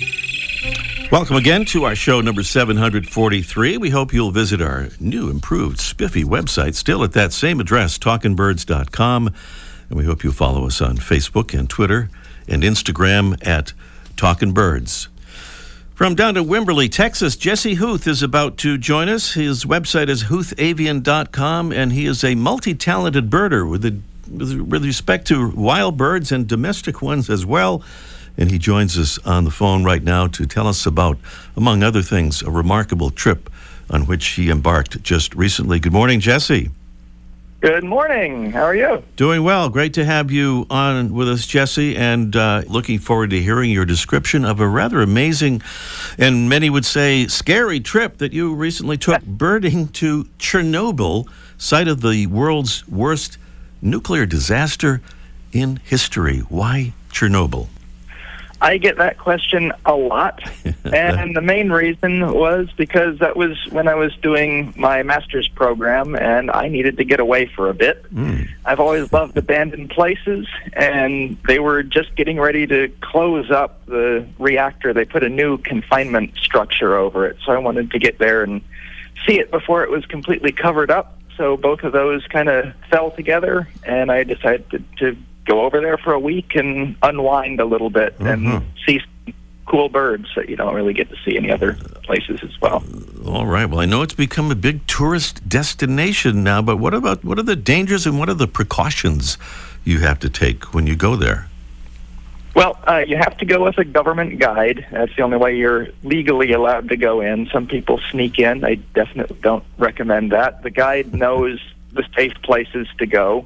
Welcome 1.13 1.37
again 1.37 1.67
to 1.67 1.85
our 1.85 1.95
show 1.95 2.23
number 2.23 2.43
743. 2.43 3.77
We 3.77 3.91
hope 3.91 4.15
you'll 4.15 4.31
visit 4.31 4.63
our 4.63 4.89
new, 4.99 5.29
improved, 5.29 5.79
spiffy 5.79 6.25
website, 6.25 6.75
still 6.75 7.05
at 7.05 7.13
that 7.13 7.35
same 7.35 7.61
address, 7.61 7.99
talkingbirds.com. 7.99 9.27
And 9.91 9.99
we 9.99 10.07
hope 10.07 10.25
you 10.25 10.33
follow 10.33 10.67
us 10.67 10.81
on 10.81 10.97
Facebook 10.97 11.53
and 11.53 11.69
Twitter 11.69 12.09
and 12.49 12.63
Instagram 12.63 13.47
at 13.47 13.75
talking 14.17 14.53
birds. 14.53 15.09
From 15.95 16.15
down 16.15 16.33
to 16.33 16.43
Wimberley, 16.43 16.91
Texas, 16.91 17.37
Jesse 17.37 17.75
Huth 17.75 18.07
is 18.07 18.23
about 18.23 18.57
to 18.59 18.79
join 18.79 19.11
us. 19.11 19.35
His 19.35 19.67
website 19.67 20.09
is 20.09 20.25
huthavian.com, 20.25 21.73
and 21.73 21.93
he 21.93 22.07
is 22.07 22.25
a 22.25 22.35
multi 22.37 22.73
talented 22.73 23.29
birder 23.29 23.69
with, 23.69 23.85
a, 23.85 24.01
with 24.31 24.83
respect 24.83 25.27
to 25.27 25.51
wild 25.51 25.99
birds 25.99 26.33
and 26.33 26.49
domestic 26.49 27.03
ones 27.03 27.29
as 27.29 27.45
well. 27.45 27.85
And 28.37 28.51
he 28.51 28.59
joins 28.59 28.99
us 28.99 29.19
on 29.27 29.45
the 29.45 29.51
phone 29.51 29.85
right 29.85 30.03
now 30.03 30.27
to 30.29 30.47
tell 30.47 30.67
us 30.67 30.87
about, 30.87 31.19
among 31.57 31.83
other 31.83 32.03
things, 32.03 32.43
a 32.43 32.51
remarkable 32.51 33.11
trip 33.11 33.51
on 33.91 34.07
which 34.07 34.27
he 34.29 34.51
embarked 34.51 35.03
just 35.03 35.35
recently. 35.35 35.79
Good 35.79 35.93
morning, 35.93 36.21
Jesse. 36.21 36.71
Good 37.63 37.85
morning. 37.85 38.51
How 38.51 38.63
are 38.65 38.75
you? 38.75 39.05
Doing 39.15 39.45
well. 39.45 39.69
Great 39.69 39.95
to 39.95 40.05
have 40.05 40.33
you 40.33 40.67
on 40.69 41.15
with 41.15 41.29
us, 41.29 41.47
Jesse, 41.47 41.97
and 41.97 42.35
uh, 42.35 42.63
looking 42.67 42.99
forward 42.99 43.31
to 43.31 43.41
hearing 43.41 43.71
your 43.71 43.85
description 43.85 44.45
of 44.45 44.59
a 44.59 44.67
rather 44.67 45.01
amazing 45.01 45.63
and 46.19 46.49
many 46.49 46.71
would 46.71 46.85
say 46.85 47.29
scary 47.29 47.79
trip 47.79 48.19
that 48.19 48.33
you 48.33 48.53
recently 48.53 48.99
took 48.99 49.23
birding 49.27 49.87
to 49.89 50.25
Chernobyl, 50.41 51.29
site 51.57 51.87
of 51.87 52.01
the 52.01 52.27
world's 52.27 52.87
worst 52.89 53.39
nuclear 53.81 54.27
disaster 54.27 55.01
in 55.53 55.77
history. 55.85 56.41
Why 56.49 56.95
Chernobyl? 57.13 57.69
I 58.63 58.79
get 58.79 58.99
that 58.99 59.19
question 59.19 59.73
a 59.85 59.97
lot. 59.97 60.41
and 60.85 61.35
the 61.35 61.43
main 61.43 61.73
reason 61.73 62.33
was 62.33 62.69
because 62.77 63.19
that 63.19 63.37
was 63.37 63.59
when 63.71 63.89
I 63.89 63.97
was 63.97 64.15
doing 64.23 64.73
my 64.77 65.03
master's 65.03 65.49
program 65.49 66.15
and 66.15 66.49
I 66.49 66.69
needed 66.69 66.97
to 66.99 67.05
get 67.05 67.19
away 67.19 67.47
for 67.47 67.69
a 67.69 67.75
bit. 67.75 68.05
Mm. 68.15 68.49
I've 68.65 68.79
always 68.79 69.13
loved 69.13 69.37
abandoned 69.37 69.91
places, 69.91 70.47
and 70.75 71.37
they 71.49 71.59
were 71.59 71.83
just 71.83 72.15
getting 72.15 72.39
ready 72.39 72.65
to 72.69 72.89
close 73.01 73.51
up 73.51 73.85
the 73.87 74.25
reactor. 74.39 74.95
They 74.95 75.07
put 75.07 75.25
a 75.25 75.29
new 75.29 75.59
confinement 75.59 76.37
structure 76.37 76.97
over 76.97 77.27
it. 77.27 77.39
So 77.45 77.51
I 77.51 77.59
wanted 77.59 77.91
to 77.91 77.99
get 77.99 78.21
there 78.21 78.45
and 78.45 78.63
see 79.27 79.41
it 79.41 79.51
before 79.51 79.83
it 79.83 79.91
was 79.91 80.07
completely 80.07 80.53
covered 80.53 80.93
up. 80.93 81.19
So 81.37 81.57
both 81.57 81.83
of 81.83 81.93
those 81.93 82.25
kind 82.29 82.49
of 82.49 82.73
fell 82.89 83.11
together, 83.11 83.67
and 83.83 84.13
I 84.13 84.23
decided 84.23 84.71
to, 84.71 84.79
to 84.99 85.17
go 85.47 85.63
over 85.63 85.81
there 85.81 85.99
for 85.99 86.13
a 86.13 86.21
week 86.21 86.55
and 86.55 86.95
unwind 87.03 87.61
a 87.61 87.65
little 87.65 87.91
bit 87.91 88.19
Mhm. 88.19 88.33
and 88.33 88.65
see 88.87 89.01
some 89.01 89.35
cool 89.67 89.89
birds 89.89 90.27
that 90.37 90.49
you 90.49 90.57
don't 90.57 90.75
really 90.75 90.93
get 90.93 91.09
to 91.11 91.17
see 91.25 91.37
any 91.37 91.51
other 91.51 91.75
places 92.05 92.41
as 92.43 92.61
well. 92.61 92.83
All 93.27 93.47
right. 93.47 93.67
Well, 93.69 93.81
I 93.81 93.87
know 93.87 94.03
it's 94.03 94.15
become 94.15 94.51
a 94.51 94.55
big 94.57 94.87
tourist 94.87 95.49
destination 95.49 96.43
now, 96.45 96.61
but 96.63 96.77
what 96.77 96.95
about 96.95 97.25
what 97.25 97.39
are 97.39 97.43
the 97.45 97.57
dangers 97.57 98.07
and 98.07 98.19
what 98.19 98.29
are 98.29 98.35
the 98.35 98.49
precautions 98.49 99.39
you 99.85 100.01
have 100.01 100.19
to 100.21 100.29
take 100.29 100.75
when 100.75 100.87
you 100.87 100.95
go 100.97 101.17
there? 101.17 101.47
Well, 102.55 102.79
uh, 102.87 103.03
you 103.07 103.17
have 103.17 103.39
to 103.39 103.47
go 103.47 103.65
with 103.65 103.79
a 103.79 103.85
government 103.85 104.39
guide. 104.39 104.85
That's 104.93 105.15
the 105.17 105.23
only 105.23 105.39
way 105.39 105.57
you're 105.57 105.89
legally 106.05 106.53
allowed 106.53 106.91
to 106.91 106.97
go 106.99 107.23
in. 107.23 107.47
Some 107.51 107.67
people 107.67 107.99
sneak 108.11 108.39
in. 108.39 108.63
I 108.65 108.75
definitely 108.95 109.39
don't 109.41 109.65
recommend 109.79 110.33
that. 110.33 110.63
The 110.63 110.69
guide 110.71 111.15
knows 111.25 111.59
the 111.93 112.05
safe 112.17 112.35
places 112.43 112.87
to 112.99 113.07
go. 113.07 113.45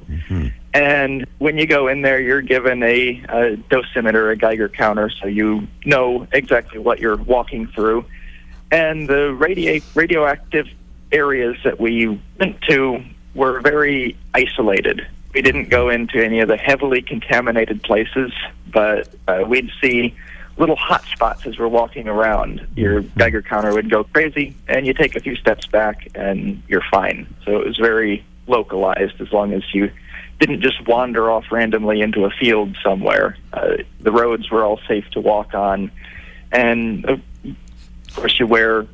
And 0.73 1.25
when 1.39 1.57
you 1.57 1.65
go 1.65 1.87
in 1.87 2.01
there, 2.01 2.19
you're 2.19 2.41
given 2.41 2.83
a, 2.83 3.09
a 3.29 3.57
dosimeter, 3.69 4.31
a 4.31 4.35
Geiger 4.35 4.69
counter, 4.69 5.09
so 5.09 5.27
you 5.27 5.67
know 5.85 6.27
exactly 6.31 6.77
what 6.79 6.99
you're 6.99 7.15
walking 7.15 7.67
through. 7.67 8.05
And 8.71 9.07
the 9.07 9.35
radia- 9.39 9.83
radioactive 9.95 10.67
areas 11.11 11.57
that 11.63 11.79
we 11.79 12.21
went 12.39 12.61
to 12.69 13.03
were 13.33 13.59
very 13.61 14.17
isolated. 14.33 15.07
We 15.33 15.41
didn't 15.41 15.69
go 15.69 15.89
into 15.89 16.23
any 16.23 16.41
of 16.41 16.47
the 16.47 16.57
heavily 16.57 17.01
contaminated 17.01 17.81
places, 17.81 18.31
but 18.71 19.09
uh, 19.27 19.43
we'd 19.47 19.71
see 19.81 20.15
little 20.57 20.75
hot 20.75 21.05
spots 21.05 21.45
as 21.45 21.57
we're 21.57 21.67
walking 21.67 22.07
around. 22.07 22.67
Your 22.75 23.01
Geiger 23.01 23.41
counter 23.41 23.73
would 23.73 23.89
go 23.89 24.03
crazy, 24.03 24.55
and 24.67 24.85
you 24.85 24.93
take 24.93 25.15
a 25.15 25.19
few 25.19 25.35
steps 25.35 25.65
back, 25.67 26.09
and 26.15 26.61
you're 26.67 26.83
fine. 26.91 27.27
So 27.45 27.59
it 27.59 27.65
was 27.65 27.77
very 27.77 28.25
localized 28.47 29.19
as 29.21 29.31
long 29.31 29.53
as 29.53 29.63
you 29.73 29.91
didn't 30.39 30.61
just 30.61 30.85
wander 30.87 31.31
off 31.31 31.45
randomly 31.51 32.01
into 32.01 32.25
a 32.25 32.29
field 32.29 32.77
somewhere. 32.83 33.35
Uh, 33.53 33.77
the 33.99 34.11
roads 34.11 34.49
were 34.51 34.63
all 34.63 34.79
safe 34.87 35.05
to 35.11 35.19
walk 35.19 35.53
on, 35.53 35.91
and 36.51 37.05
uh, 37.09 37.17
of 37.45 38.15
course, 38.15 38.39
you 38.39 38.45
wear 38.47 38.85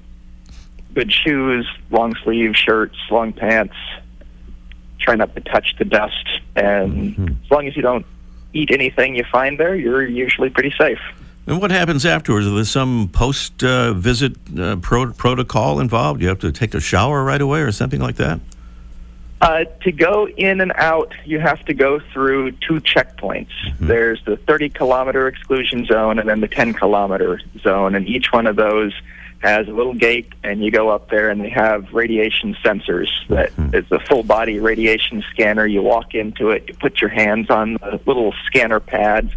good 0.93 1.11
shoes, 1.11 1.67
long 1.91 2.15
sleeve 2.23 2.55
shirts, 2.55 2.95
long 3.11 3.33
pants. 3.33 3.75
Try 4.99 5.15
not 5.15 5.35
to 5.35 5.41
touch 5.41 5.75
the 5.77 5.85
dust, 5.85 6.27
and 6.55 7.15
Mhm. 7.17 7.35
as 7.43 7.51
long 7.51 7.67
as 7.67 7.75
you 7.75 7.81
don't 7.81 8.05
eat 8.53 8.71
anything 8.71 9.15
you 9.15 9.23
find 9.29 9.57
there, 9.59 9.75
you're 9.75 10.05
usually 10.07 10.49
pretty 10.49 10.73
safe. 10.77 10.99
And 11.45 11.59
what 11.59 11.71
happens 11.71 12.05
afterwards? 12.05 12.45
Is 12.45 12.53
there 12.53 12.63
some 12.63 13.09
post 13.11 13.61
uh, 13.65 13.91
visit 13.93 14.37
uh, 14.57 14.77
pro- 14.77 15.11
protocol 15.11 15.81
involved? 15.81 16.21
You 16.21 16.29
have 16.29 16.39
to 16.39 16.53
take 16.53 16.73
a 16.73 16.79
shower 16.79 17.21
right 17.23 17.41
away 17.41 17.59
or 17.61 17.71
something 17.73 17.99
like 17.99 18.15
that? 18.15 18.39
Uh, 19.43 19.65
to 19.81 19.91
go 19.91 20.25
in 20.29 20.61
and 20.61 20.71
out, 20.77 21.13
you 21.25 21.37
have 21.37 21.65
to 21.65 21.73
go 21.73 21.99
through 22.13 22.49
two 22.51 22.79
checkpoints. 22.79 23.49
There's 23.77 24.23
the 24.23 24.37
30 24.37 24.69
kilometer 24.69 25.27
exclusion 25.27 25.85
zone 25.85 26.17
and 26.17 26.29
then 26.29 26.39
the 26.39 26.47
10 26.47 26.73
kilometer 26.73 27.41
zone, 27.59 27.93
and 27.93 28.07
each 28.07 28.31
one 28.31 28.47
of 28.47 28.55
those 28.55 28.93
has 29.39 29.67
a 29.67 29.71
little 29.71 29.95
gate, 29.95 30.31
and 30.45 30.63
you 30.63 30.71
go 30.71 30.87
up 30.87 31.09
there, 31.09 31.29
and 31.29 31.41
they 31.41 31.49
have 31.49 31.91
radiation 31.91 32.55
sensors. 32.63 33.09
That 33.27 33.51
it's 33.73 33.91
a 33.91 33.99
full 33.99 34.23
body 34.23 34.59
radiation 34.59 35.21
scanner. 35.31 35.67
You 35.67 35.81
walk 35.81 36.15
into 36.15 36.51
it, 36.51 36.63
you 36.69 36.75
put 36.75 37.01
your 37.01 37.09
hands 37.09 37.49
on 37.49 37.73
the 37.73 37.99
little 38.05 38.33
scanner 38.45 38.79
pads, 38.79 39.33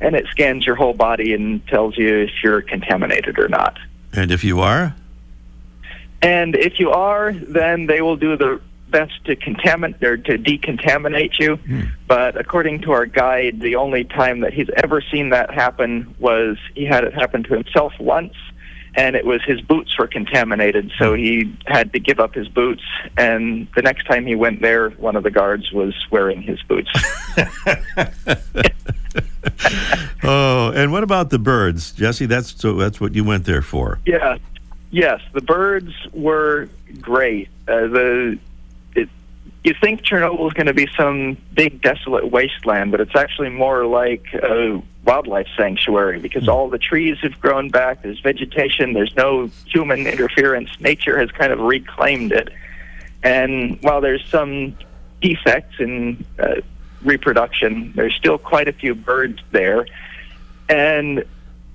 and 0.00 0.14
it 0.14 0.28
scans 0.30 0.66
your 0.66 0.76
whole 0.76 0.94
body 0.94 1.34
and 1.34 1.66
tells 1.66 1.98
you 1.98 2.18
if 2.18 2.44
you're 2.44 2.62
contaminated 2.62 3.40
or 3.40 3.48
not. 3.48 3.76
And 4.12 4.30
if 4.30 4.44
you 4.44 4.60
are? 4.60 4.94
And 6.22 6.54
if 6.54 6.78
you 6.78 6.90
are, 6.90 7.32
then 7.32 7.86
they 7.86 8.00
will 8.00 8.16
do 8.16 8.36
the 8.36 8.60
best 8.90 9.24
to 9.24 9.36
contaminate 9.36 10.02
or 10.02 10.16
to 10.16 10.38
decontaminate 10.38 11.38
you. 11.38 11.58
But 12.06 12.38
according 12.38 12.82
to 12.82 12.92
our 12.92 13.06
guide, 13.06 13.60
the 13.60 13.76
only 13.76 14.04
time 14.04 14.40
that 14.40 14.52
he's 14.52 14.68
ever 14.76 15.02
seen 15.12 15.30
that 15.30 15.52
happen 15.52 16.14
was 16.18 16.56
he 16.74 16.84
had 16.84 17.04
it 17.04 17.14
happen 17.14 17.42
to 17.44 17.54
himself 17.54 17.92
once, 18.00 18.34
and 18.94 19.14
it 19.16 19.24
was 19.24 19.42
his 19.46 19.60
boots 19.60 19.96
were 19.98 20.06
contaminated, 20.06 20.90
so 20.98 21.14
he 21.14 21.56
had 21.66 21.92
to 21.92 22.00
give 22.00 22.18
up 22.20 22.34
his 22.34 22.48
boots. 22.48 22.82
And 23.16 23.68
the 23.76 23.82
next 23.82 24.06
time 24.06 24.26
he 24.26 24.34
went 24.34 24.62
there, 24.62 24.90
one 24.90 25.16
of 25.16 25.22
the 25.22 25.30
guards 25.30 25.70
was 25.72 25.94
wearing 26.10 26.42
his 26.42 26.60
boots. 26.62 26.90
Oh, 30.22 30.72
and 30.74 30.92
what 30.92 31.04
about 31.04 31.30
the 31.30 31.38
birds, 31.38 31.92
Jesse? 31.92 32.26
That's 32.26 32.60
so 32.60 32.74
that's 32.74 33.00
what 33.00 33.14
you 33.14 33.24
went 33.24 33.44
there 33.44 33.62
for. 33.62 33.98
Yes, 34.04 34.38
yes. 34.90 35.20
The 35.32 35.40
birds 35.40 35.92
were 36.12 36.68
great. 37.00 37.48
Uh, 37.66 37.86
the 37.86 38.38
you 39.64 39.74
think 39.80 40.02
Chernobyl 40.02 40.46
is 40.46 40.52
going 40.52 40.66
to 40.66 40.74
be 40.74 40.88
some 40.96 41.36
big 41.52 41.82
desolate 41.82 42.30
wasteland, 42.30 42.90
but 42.90 43.00
it's 43.00 43.16
actually 43.16 43.50
more 43.50 43.84
like 43.86 44.24
a 44.34 44.82
wildlife 45.04 45.48
sanctuary 45.56 46.20
because 46.20 46.48
all 46.48 46.68
the 46.68 46.78
trees 46.78 47.18
have 47.22 47.40
grown 47.40 47.68
back. 47.68 48.02
There's 48.02 48.20
vegetation. 48.20 48.92
There's 48.92 49.14
no 49.16 49.50
human 49.66 50.06
interference. 50.06 50.70
Nature 50.80 51.18
has 51.18 51.30
kind 51.30 51.52
of 51.52 51.58
reclaimed 51.58 52.32
it. 52.32 52.50
And 53.22 53.78
while 53.82 54.00
there's 54.00 54.24
some 54.28 54.76
defects 55.20 55.80
in 55.80 56.24
uh, 56.38 56.56
reproduction, 57.02 57.92
there's 57.96 58.14
still 58.14 58.38
quite 58.38 58.68
a 58.68 58.72
few 58.72 58.94
birds 58.94 59.40
there. 59.50 59.86
And 60.68 61.24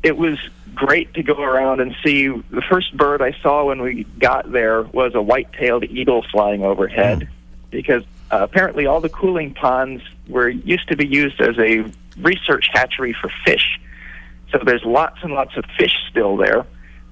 it 0.03 0.17
was 0.17 0.37
great 0.75 1.13
to 1.15 1.23
go 1.23 1.41
around 1.41 1.79
and 1.79 1.95
see. 2.03 2.27
The 2.27 2.61
first 2.69 2.95
bird 2.95 3.21
I 3.21 3.33
saw 3.41 3.65
when 3.65 3.81
we 3.81 4.05
got 4.19 4.51
there 4.51 4.83
was 4.83 5.15
a 5.15 5.21
white-tailed 5.21 5.83
eagle 5.85 6.23
flying 6.31 6.63
overhead, 6.63 7.29
because 7.73 8.03
uh, 8.31 8.39
apparently 8.41 8.85
all 8.85 9.01
the 9.01 9.09
cooling 9.09 9.53
ponds 9.53 10.01
were 10.27 10.49
used 10.49 10.87
to 10.87 10.95
be 10.95 11.07
used 11.07 11.41
as 11.41 11.57
a 11.59 11.83
research 12.17 12.69
hatchery 12.71 13.13
for 13.19 13.29
fish. 13.45 13.79
So 14.51 14.59
there's 14.63 14.83
lots 14.85 15.17
and 15.23 15.33
lots 15.33 15.57
of 15.57 15.65
fish 15.77 15.93
still 16.09 16.37
there, 16.37 16.65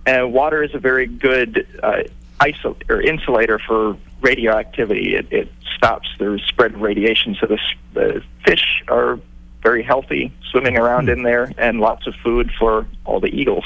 and 0.06 0.32
water 0.32 0.64
is 0.64 0.74
a 0.74 0.80
very 0.80 1.08
good 1.08 1.68
uh, 1.82 2.04
isol- 2.40 2.82
or 2.90 3.02
insulator 3.02 3.60
for 3.60 3.98
radioactivity. 4.22 5.16
It, 5.16 5.28
it 5.32 5.52
stops 5.76 6.08
the 6.20 6.40
spread 6.48 6.76
of 6.76 6.82
radiation, 6.82 7.36
so 7.40 7.48
the, 7.48 7.60
the 7.94 8.24
fish 8.46 8.84
are 8.88 9.20
very 9.64 9.84
healthy, 9.84 10.32
swimming 10.52 10.78
around 10.78 11.10
in 11.10 11.24
there, 11.24 11.52
and 11.58 11.80
lots 11.80 12.08
of 12.08 12.16
food 12.24 12.52
for 12.58 12.88
all 13.06 13.20
the 13.20 13.28
eagles. 13.28 13.66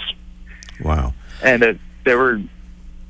Wow. 0.82 1.14
And 1.44 1.64
uh, 1.64 1.74
there 2.06 2.18
were 2.18 2.42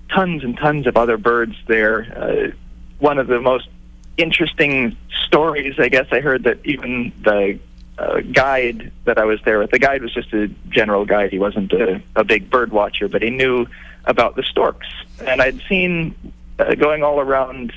tons 0.09 0.43
and 0.43 0.57
tons 0.57 0.87
of 0.87 0.97
other 0.97 1.17
birds 1.17 1.55
there. 1.67 2.13
Uh, 2.15 2.55
one 2.99 3.17
of 3.17 3.27
the 3.27 3.41
most 3.41 3.67
interesting 4.17 4.97
stories, 5.25 5.75
I 5.79 5.89
guess, 5.89 6.07
I 6.11 6.19
heard 6.19 6.43
that 6.43 6.59
even 6.65 7.11
the 7.23 7.59
uh, 7.97 8.21
guide 8.31 8.91
that 9.05 9.17
I 9.17 9.25
was 9.25 9.39
there 9.43 9.59
with, 9.59 9.71
the 9.71 9.79
guide 9.79 10.01
was 10.01 10.13
just 10.13 10.33
a 10.33 10.47
general 10.69 11.05
guide. 11.05 11.31
He 11.31 11.39
wasn't 11.39 11.71
a, 11.73 12.01
a 12.15 12.23
big 12.23 12.49
bird 12.49 12.71
watcher, 12.71 13.07
but 13.07 13.21
he 13.21 13.29
knew 13.29 13.67
about 14.05 14.35
the 14.35 14.43
storks. 14.43 14.87
And 15.25 15.41
I'd 15.41 15.61
seen 15.67 16.15
uh, 16.59 16.75
going 16.75 17.03
all 17.03 17.19
around 17.19 17.71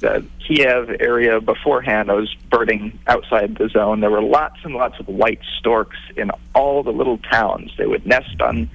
the 0.00 0.24
Kiev 0.46 0.90
area 1.00 1.40
beforehand. 1.40 2.10
I 2.10 2.14
was 2.14 2.34
birding 2.50 2.98
outside 3.06 3.56
the 3.56 3.68
zone. 3.68 4.00
There 4.00 4.10
were 4.10 4.22
lots 4.22 4.58
and 4.62 4.74
lots 4.74 4.98
of 5.00 5.08
white 5.08 5.40
storks 5.58 5.98
in 6.16 6.30
all 6.54 6.82
the 6.82 6.92
little 6.92 7.18
towns. 7.18 7.72
They 7.76 7.86
would 7.86 8.06
nest 8.06 8.40
on 8.40 8.70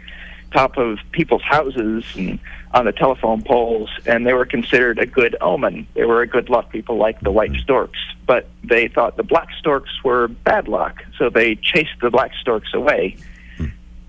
top 0.51 0.77
of 0.77 0.99
people's 1.11 1.41
houses 1.41 2.03
and 2.15 2.39
on 2.73 2.85
the 2.85 2.91
telephone 2.91 3.41
poles, 3.41 3.89
and 4.05 4.25
they 4.25 4.33
were 4.33 4.45
considered 4.45 4.99
a 4.99 5.05
good 5.05 5.35
omen. 5.41 5.87
They 5.93 6.05
were 6.05 6.21
a 6.21 6.27
good 6.27 6.49
luck. 6.49 6.71
People 6.71 6.97
liked 6.97 7.23
the 7.23 7.31
white 7.31 7.55
storks, 7.55 7.99
but 8.25 8.47
they 8.63 8.87
thought 8.87 9.17
the 9.17 9.23
black 9.23 9.49
storks 9.59 9.91
were 10.03 10.27
bad 10.29 10.67
luck, 10.67 11.03
so 11.17 11.29
they 11.29 11.55
chased 11.55 11.99
the 12.01 12.09
black 12.09 12.31
storks 12.39 12.73
away. 12.73 13.17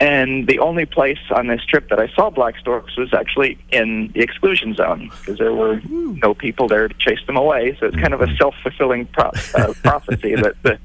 And 0.02 0.48
the 0.48 0.58
only 0.58 0.84
place 0.84 1.20
on 1.30 1.46
this 1.46 1.64
trip 1.64 1.88
that 1.90 2.00
I 2.00 2.08
saw 2.08 2.28
black 2.28 2.58
storks 2.58 2.96
was 2.96 3.14
actually 3.14 3.56
in 3.70 4.10
the 4.12 4.20
exclusion 4.20 4.74
zone 4.74 5.12
because 5.20 5.38
there 5.38 5.54
were 5.54 5.80
no 5.88 6.34
people 6.34 6.66
there 6.66 6.88
to 6.88 6.94
chase 6.94 7.24
them 7.28 7.36
away. 7.36 7.76
So 7.78 7.86
it's 7.86 7.94
kind 7.94 8.12
of 8.12 8.20
a 8.20 8.34
self 8.34 8.56
fulfilling 8.64 9.06
pro- 9.06 9.30
uh, 9.54 9.72
prophecy 9.84 10.34
that 10.42 10.56
the 10.64 10.80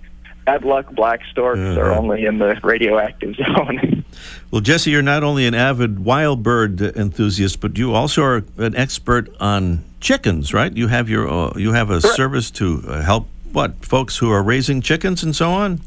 bad 0.47 0.63
luck 0.63 0.89
black 0.95 1.19
storks 1.29 1.59
are 1.59 1.91
Uh-huh. 1.91 1.99
only 1.99 2.25
in 2.25 2.37
the 2.39 2.57
radioactive 2.63 3.35
zone. 3.43 4.05
Well, 4.49 4.61
Jesse, 4.61 4.89
you're 4.91 5.01
not 5.01 5.21
only 5.23 5.45
an 5.45 5.53
avid 5.53 5.99
wild 6.05 6.41
bird 6.41 6.79
enthusiast, 6.81 7.59
but 7.59 7.77
you 7.77 7.93
also 7.93 8.23
are 8.23 8.43
an 8.57 8.73
expert 8.75 9.29
on 9.41 9.83
chickens, 9.99 10.53
right? 10.53 10.71
You 10.75 10.87
have 10.87 11.09
your 11.09 11.27
uh, 11.29 11.51
you 11.57 11.73
have 11.73 11.89
a 11.89 11.99
Correct. 11.99 12.15
service 12.15 12.49
to 12.51 12.81
uh, 12.87 13.01
help 13.01 13.27
what 13.51 13.83
folks 13.85 14.17
who 14.17 14.31
are 14.31 14.41
raising 14.41 14.81
chickens 14.81 15.21
and 15.21 15.35
so 15.35 15.51
on. 15.51 15.81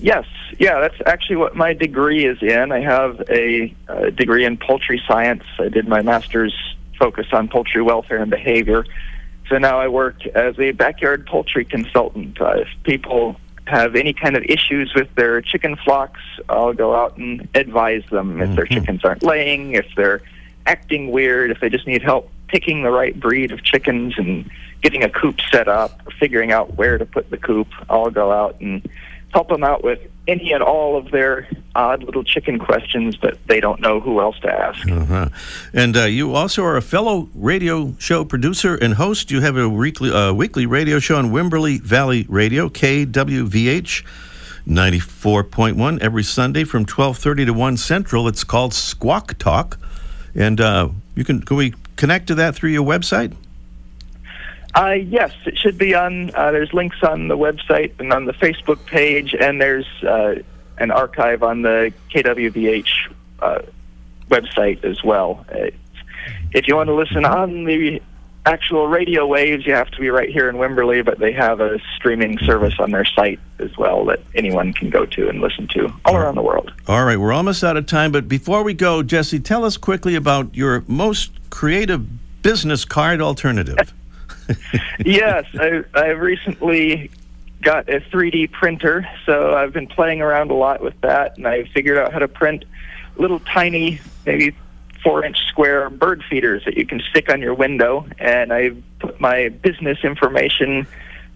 Yes, 0.00 0.24
yeah, 0.58 0.80
that's 0.80 1.00
actually 1.04 1.36
what 1.36 1.54
my 1.54 1.74
degree 1.74 2.24
is 2.24 2.38
in. 2.42 2.72
I 2.72 2.80
have 2.80 3.20
a, 3.28 3.74
uh 3.88 4.10
degree 4.10 4.44
in 4.46 4.56
poultry 4.56 5.02
science. 5.06 5.42
I 5.58 5.68
did 5.68 5.86
my 5.88 6.00
master's 6.02 6.54
focus 6.98 7.26
on 7.32 7.48
poultry 7.48 7.82
welfare 7.82 8.18
and 8.22 8.30
behavior. 8.30 8.86
So 9.50 9.58
now 9.58 9.78
I 9.80 9.88
work 9.88 10.24
as 10.26 10.58
a 10.58 10.70
backyard 10.72 11.26
poultry 11.26 11.64
consultant. 11.66 12.40
Uh, 12.40 12.62
if 12.64 12.68
people 12.84 13.36
have 13.68 13.94
any 13.94 14.12
kind 14.12 14.36
of 14.36 14.42
issues 14.44 14.92
with 14.94 15.14
their 15.14 15.40
chicken 15.40 15.76
flocks, 15.76 16.20
I'll 16.48 16.72
go 16.72 16.94
out 16.94 17.16
and 17.16 17.48
advise 17.54 18.02
them 18.10 18.40
if 18.40 18.54
their 18.56 18.64
mm-hmm. 18.64 18.74
chickens 18.74 19.04
aren't 19.04 19.22
laying, 19.22 19.72
if 19.72 19.86
they're 19.96 20.22
acting 20.66 21.10
weird, 21.10 21.50
if 21.50 21.60
they 21.60 21.68
just 21.68 21.86
need 21.86 22.02
help 22.02 22.30
picking 22.48 22.82
the 22.82 22.90
right 22.90 23.18
breed 23.18 23.52
of 23.52 23.62
chickens 23.62 24.14
and 24.18 24.50
getting 24.82 25.04
a 25.04 25.10
coop 25.10 25.38
set 25.50 25.68
up, 25.68 26.00
figuring 26.18 26.52
out 26.52 26.76
where 26.76 26.98
to 26.98 27.06
put 27.06 27.30
the 27.30 27.36
coop. 27.36 27.68
I'll 27.88 28.10
go 28.10 28.32
out 28.32 28.60
and 28.60 28.88
help 29.32 29.48
them 29.48 29.64
out 29.64 29.84
with 29.84 30.00
and 30.28 30.62
all 30.62 30.96
of 30.96 31.10
their 31.10 31.48
odd 31.74 32.02
little 32.02 32.22
chicken 32.22 32.58
questions 32.58 33.16
that 33.22 33.38
they 33.46 33.60
don't 33.60 33.80
know 33.80 33.98
who 33.98 34.20
else 34.20 34.38
to 34.40 34.52
ask. 34.52 34.88
Uh-huh. 34.88 35.28
And 35.72 35.96
uh, 35.96 36.04
you 36.04 36.34
also 36.34 36.62
are 36.64 36.76
a 36.76 36.82
fellow 36.82 37.28
radio 37.34 37.94
show 37.98 38.24
producer 38.24 38.74
and 38.74 38.94
host. 38.94 39.30
You 39.30 39.40
have 39.40 39.56
a 39.56 39.68
weekly 39.68 40.10
uh, 40.10 40.32
weekly 40.32 40.66
radio 40.66 40.98
show 40.98 41.16
on 41.16 41.30
Wimberley 41.30 41.80
Valley 41.80 42.26
Radio, 42.28 42.68
KWVH. 42.68 44.04
94.1 44.66 45.98
every 46.02 46.22
Sunday 46.22 46.62
from 46.62 46.84
12:30 46.84 47.46
to 47.46 47.54
1 47.54 47.76
Central. 47.78 48.28
It's 48.28 48.44
called 48.44 48.74
Squawk 48.74 49.38
Talk. 49.38 49.78
And 50.34 50.60
uh, 50.60 50.90
you 51.14 51.24
can 51.24 51.40
can 51.40 51.56
we 51.56 51.72
connect 51.96 52.26
to 52.26 52.34
that 52.34 52.54
through 52.54 52.70
your 52.70 52.84
website? 52.84 53.34
Uh, 54.78 54.92
yes, 54.92 55.34
it 55.44 55.58
should 55.58 55.76
be 55.76 55.92
on. 55.92 56.32
Uh, 56.36 56.52
there's 56.52 56.72
links 56.72 57.02
on 57.02 57.26
the 57.26 57.36
website 57.36 57.98
and 57.98 58.12
on 58.12 58.26
the 58.26 58.32
Facebook 58.32 58.86
page, 58.86 59.34
and 59.34 59.60
there's 59.60 59.86
uh, 60.04 60.36
an 60.78 60.92
archive 60.92 61.42
on 61.42 61.62
the 61.62 61.92
KWVH 62.14 63.12
uh, 63.40 63.62
website 64.30 64.84
as 64.84 65.02
well. 65.02 65.44
Uh, 65.52 65.70
if 66.52 66.68
you 66.68 66.76
want 66.76 66.86
to 66.86 66.94
listen 66.94 67.24
on 67.24 67.64
the 67.64 68.00
actual 68.46 68.86
radio 68.86 69.26
waves, 69.26 69.66
you 69.66 69.74
have 69.74 69.90
to 69.90 70.00
be 70.00 70.10
right 70.10 70.30
here 70.30 70.48
in 70.48 70.54
Wimberley, 70.54 71.04
but 71.04 71.18
they 71.18 71.32
have 71.32 71.60
a 71.60 71.80
streaming 71.96 72.38
service 72.38 72.74
on 72.78 72.92
their 72.92 73.04
site 73.04 73.40
as 73.58 73.76
well 73.76 74.04
that 74.04 74.20
anyone 74.36 74.72
can 74.72 74.90
go 74.90 75.04
to 75.06 75.28
and 75.28 75.40
listen 75.40 75.66
to 75.72 75.92
all 76.04 76.14
around 76.14 76.36
the 76.36 76.42
world. 76.42 76.72
All 76.86 77.04
right, 77.04 77.16
we're 77.16 77.32
almost 77.32 77.64
out 77.64 77.76
of 77.76 77.86
time, 77.86 78.12
but 78.12 78.28
before 78.28 78.62
we 78.62 78.74
go, 78.74 79.02
Jesse, 79.02 79.40
tell 79.40 79.64
us 79.64 79.76
quickly 79.76 80.14
about 80.14 80.54
your 80.54 80.84
most 80.86 81.32
creative 81.50 82.06
business 82.42 82.84
card 82.84 83.20
alternative. 83.20 83.92
yes, 85.04 85.44
I, 85.54 85.84
I 85.94 86.08
recently 86.08 87.10
got 87.62 87.88
a 87.88 88.00
3D 88.00 88.52
printer, 88.52 89.08
so 89.26 89.54
I've 89.54 89.72
been 89.72 89.86
playing 89.86 90.20
around 90.20 90.50
a 90.50 90.54
lot 90.54 90.82
with 90.82 91.00
that, 91.00 91.36
and 91.36 91.46
I 91.46 91.64
figured 91.64 91.98
out 91.98 92.12
how 92.12 92.18
to 92.18 92.28
print 92.28 92.64
little 93.16 93.40
tiny, 93.40 94.00
maybe 94.24 94.54
four 95.02 95.24
inch 95.24 95.38
square 95.48 95.90
bird 95.90 96.22
feeders 96.28 96.64
that 96.64 96.76
you 96.76 96.86
can 96.86 97.00
stick 97.10 97.30
on 97.30 97.40
your 97.40 97.54
window, 97.54 98.06
and 98.18 98.52
I 98.52 98.70
put 99.00 99.20
my 99.20 99.48
business 99.48 99.98
information 100.02 100.86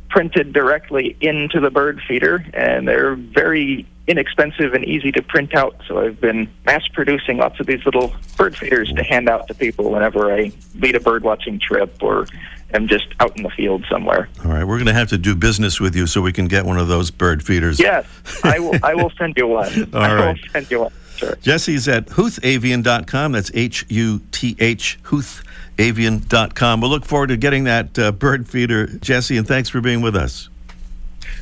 printed 0.09 0.53
directly 0.53 1.17
into 1.21 1.59
the 1.59 1.71
bird 1.71 2.01
feeder, 2.07 2.45
and 2.53 2.87
they're 2.87 3.15
very 3.15 3.87
inexpensive 4.07 4.75
and 4.75 4.85
easy 4.85 5.11
to 5.13 5.23
print 5.23 5.55
out. 5.55 5.77
So 5.87 6.01
I've 6.01 6.21
been 6.21 6.49
mass 6.67 6.87
producing 6.89 7.39
lots 7.39 7.61
of 7.61 7.67
these 7.67 7.85
little 7.85 8.15
bird 8.37 8.57
feeders 8.57 8.93
to 8.93 9.03
hand 9.03 9.29
out 9.29 9.49
to 9.49 9.55
people 9.55 9.91
whenever 9.91 10.33
I 10.33 10.53
lead 10.75 10.97
a 10.97 11.01
bird 11.01 11.23
watching 11.23 11.59
trip 11.59 12.03
or 12.03 12.27
am 12.75 12.89
just 12.89 13.07
out 13.21 13.37
in 13.37 13.43
the 13.43 13.51
field 13.51 13.85
somewhere. 13.91 14.29
All 14.45 14.51
right, 14.51 14.65
we're 14.65 14.77
going 14.79 14.87
to 14.87 14.95
have 14.95 15.09
to 15.11 15.19
do 15.19 15.35
business 15.35 15.81
with 15.81 15.95
you 15.95 16.07
so 16.07 16.21
we 16.23 16.33
can 16.33 16.49
get 16.49 16.65
one 16.65 16.79
of 16.79 16.89
those 16.89 17.11
bird 17.11 17.43
feeders. 17.45 17.79
Yes, 17.81 18.07
I 18.45 18.59
will. 18.59 18.75
I 18.83 18.95
will 18.95 19.11
send 19.19 19.37
you 19.37 19.47
one. 19.47 19.91
All 19.95 20.01
I 20.01 20.15
right. 20.15 20.27
will 20.29 20.51
send 20.53 20.71
you 20.71 20.81
one. 20.81 20.93
Sure. 21.17 21.37
Jesse's 21.43 21.87
at 21.89 22.07
huthavian.com. 22.07 23.33
That's 23.33 23.51
H 23.55 23.85
U 23.89 24.21
T 24.33 24.57
H, 24.59 24.99
huthavian.com. 25.05 26.81
We'll 26.81 26.91
look 26.91 27.05
forward 27.05 27.29
to 27.29 27.37
getting 27.37 27.65
that 27.65 27.99
uh, 27.99 28.13
bird 28.13 28.49
feeder, 28.49 28.87
Jesse, 28.87 29.37
and 29.37 29.47
thanks 29.47 29.69
for 29.69 29.81
being 29.81 30.01
with 30.01 30.17
us. 30.17 30.49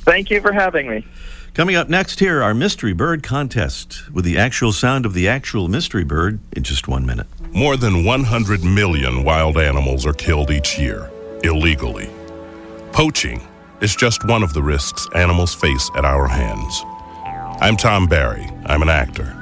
Thank 0.02 0.30
you 0.30 0.40
for 0.40 0.52
having 0.52 0.88
me. 0.88 1.06
Coming 1.54 1.74
up 1.76 1.88
next 1.88 2.20
here, 2.20 2.42
our 2.42 2.54
mystery 2.54 2.92
bird 2.92 3.22
contest 3.22 4.08
with 4.12 4.24
the 4.24 4.38
actual 4.38 4.72
sound 4.72 5.04
of 5.04 5.14
the 5.14 5.28
actual 5.28 5.66
mystery 5.68 6.04
bird 6.04 6.38
in 6.52 6.62
just 6.62 6.86
one 6.86 7.04
minute. 7.04 7.26
More 7.52 7.76
than 7.76 8.04
100 8.04 8.62
million 8.62 9.24
wild 9.24 9.58
animals 9.58 10.06
are 10.06 10.12
killed 10.12 10.50
each 10.50 10.78
year, 10.78 11.10
illegally. 11.44 12.10
Poaching 12.92 13.40
is 13.80 13.96
just 13.96 14.24
one 14.26 14.42
of 14.42 14.52
the 14.52 14.62
risks 14.62 15.06
animals 15.14 15.54
face 15.54 15.90
at 15.96 16.04
our 16.04 16.26
hands. 16.26 16.82
I'm 17.60 17.76
Tom 17.76 18.06
Barry. 18.06 18.48
I'm 18.66 18.82
an 18.82 18.88
actor. 18.88 19.36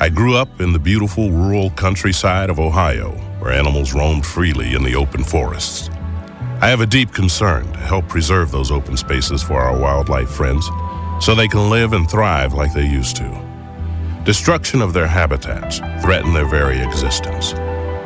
I 0.00 0.08
grew 0.08 0.36
up 0.36 0.60
in 0.60 0.72
the 0.72 0.78
beautiful 0.78 1.30
rural 1.30 1.70
countryside 1.70 2.50
of 2.50 2.60
Ohio, 2.60 3.10
where 3.40 3.52
animals 3.52 3.94
roamed 3.94 4.26
freely 4.26 4.74
in 4.74 4.82
the 4.82 4.94
open 4.94 5.24
forests. 5.24 5.90
I 6.60 6.68
have 6.68 6.80
a 6.80 6.86
deep 6.86 7.12
concern 7.12 7.72
to 7.72 7.78
help 7.78 8.08
preserve 8.08 8.50
those 8.50 8.70
open 8.70 8.96
spaces 8.96 9.42
for 9.42 9.60
our 9.60 9.78
wildlife 9.78 10.30
friends 10.30 10.68
so 11.20 11.34
they 11.34 11.48
can 11.48 11.70
live 11.70 11.92
and 11.92 12.10
thrive 12.10 12.52
like 12.52 12.72
they 12.72 12.86
used 12.86 13.16
to. 13.16 13.44
Destruction 14.24 14.82
of 14.82 14.92
their 14.92 15.06
habitats 15.06 15.78
threaten 16.02 16.34
their 16.34 16.48
very 16.48 16.78
existence. 16.80 17.54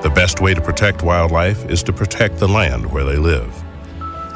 The 0.03 0.11
best 0.11 0.41
way 0.41 0.53
to 0.53 0.61
protect 0.61 1.05
wildlife 1.05 1.65
is 1.71 1.83
to 1.85 1.93
protect 1.93 2.38
the 2.38 2.49
land 2.49 2.91
where 2.91 3.05
they 3.05 3.17
live. 3.17 3.55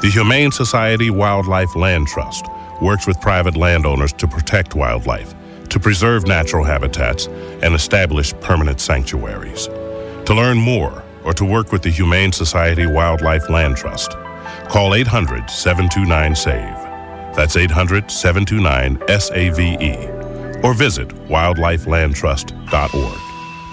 The 0.01 0.09
Humane 0.13 0.51
Society 0.51 1.09
Wildlife 1.09 1.75
Land 1.75 2.07
Trust 2.07 2.45
works 2.81 3.05
with 3.05 3.19
private 3.19 3.57
landowners 3.57 4.13
to 4.13 4.27
protect 4.29 4.75
wildlife, 4.75 5.33
to 5.67 5.77
preserve 5.77 6.25
natural 6.25 6.63
habitats, 6.63 7.27
and 7.61 7.75
establish 7.75 8.33
permanent 8.39 8.79
sanctuaries. 8.79 9.67
To 9.67 10.33
learn 10.33 10.57
more 10.57 11.03
or 11.25 11.33
to 11.33 11.43
work 11.43 11.73
with 11.73 11.81
the 11.81 11.89
Humane 11.89 12.31
Society 12.31 12.87
Wildlife 12.87 13.49
Land 13.49 13.75
Trust, 13.75 14.11
call 14.69 14.95
800 14.95 15.49
729 15.49 16.33
SAVE. 16.33 16.77
That's 17.35 17.57
800 17.57 18.09
729 18.09 18.99
SAVE. 19.19 20.63
Or 20.63 20.73
visit 20.73 21.09
wildlifelandtrust.org. 21.27 23.19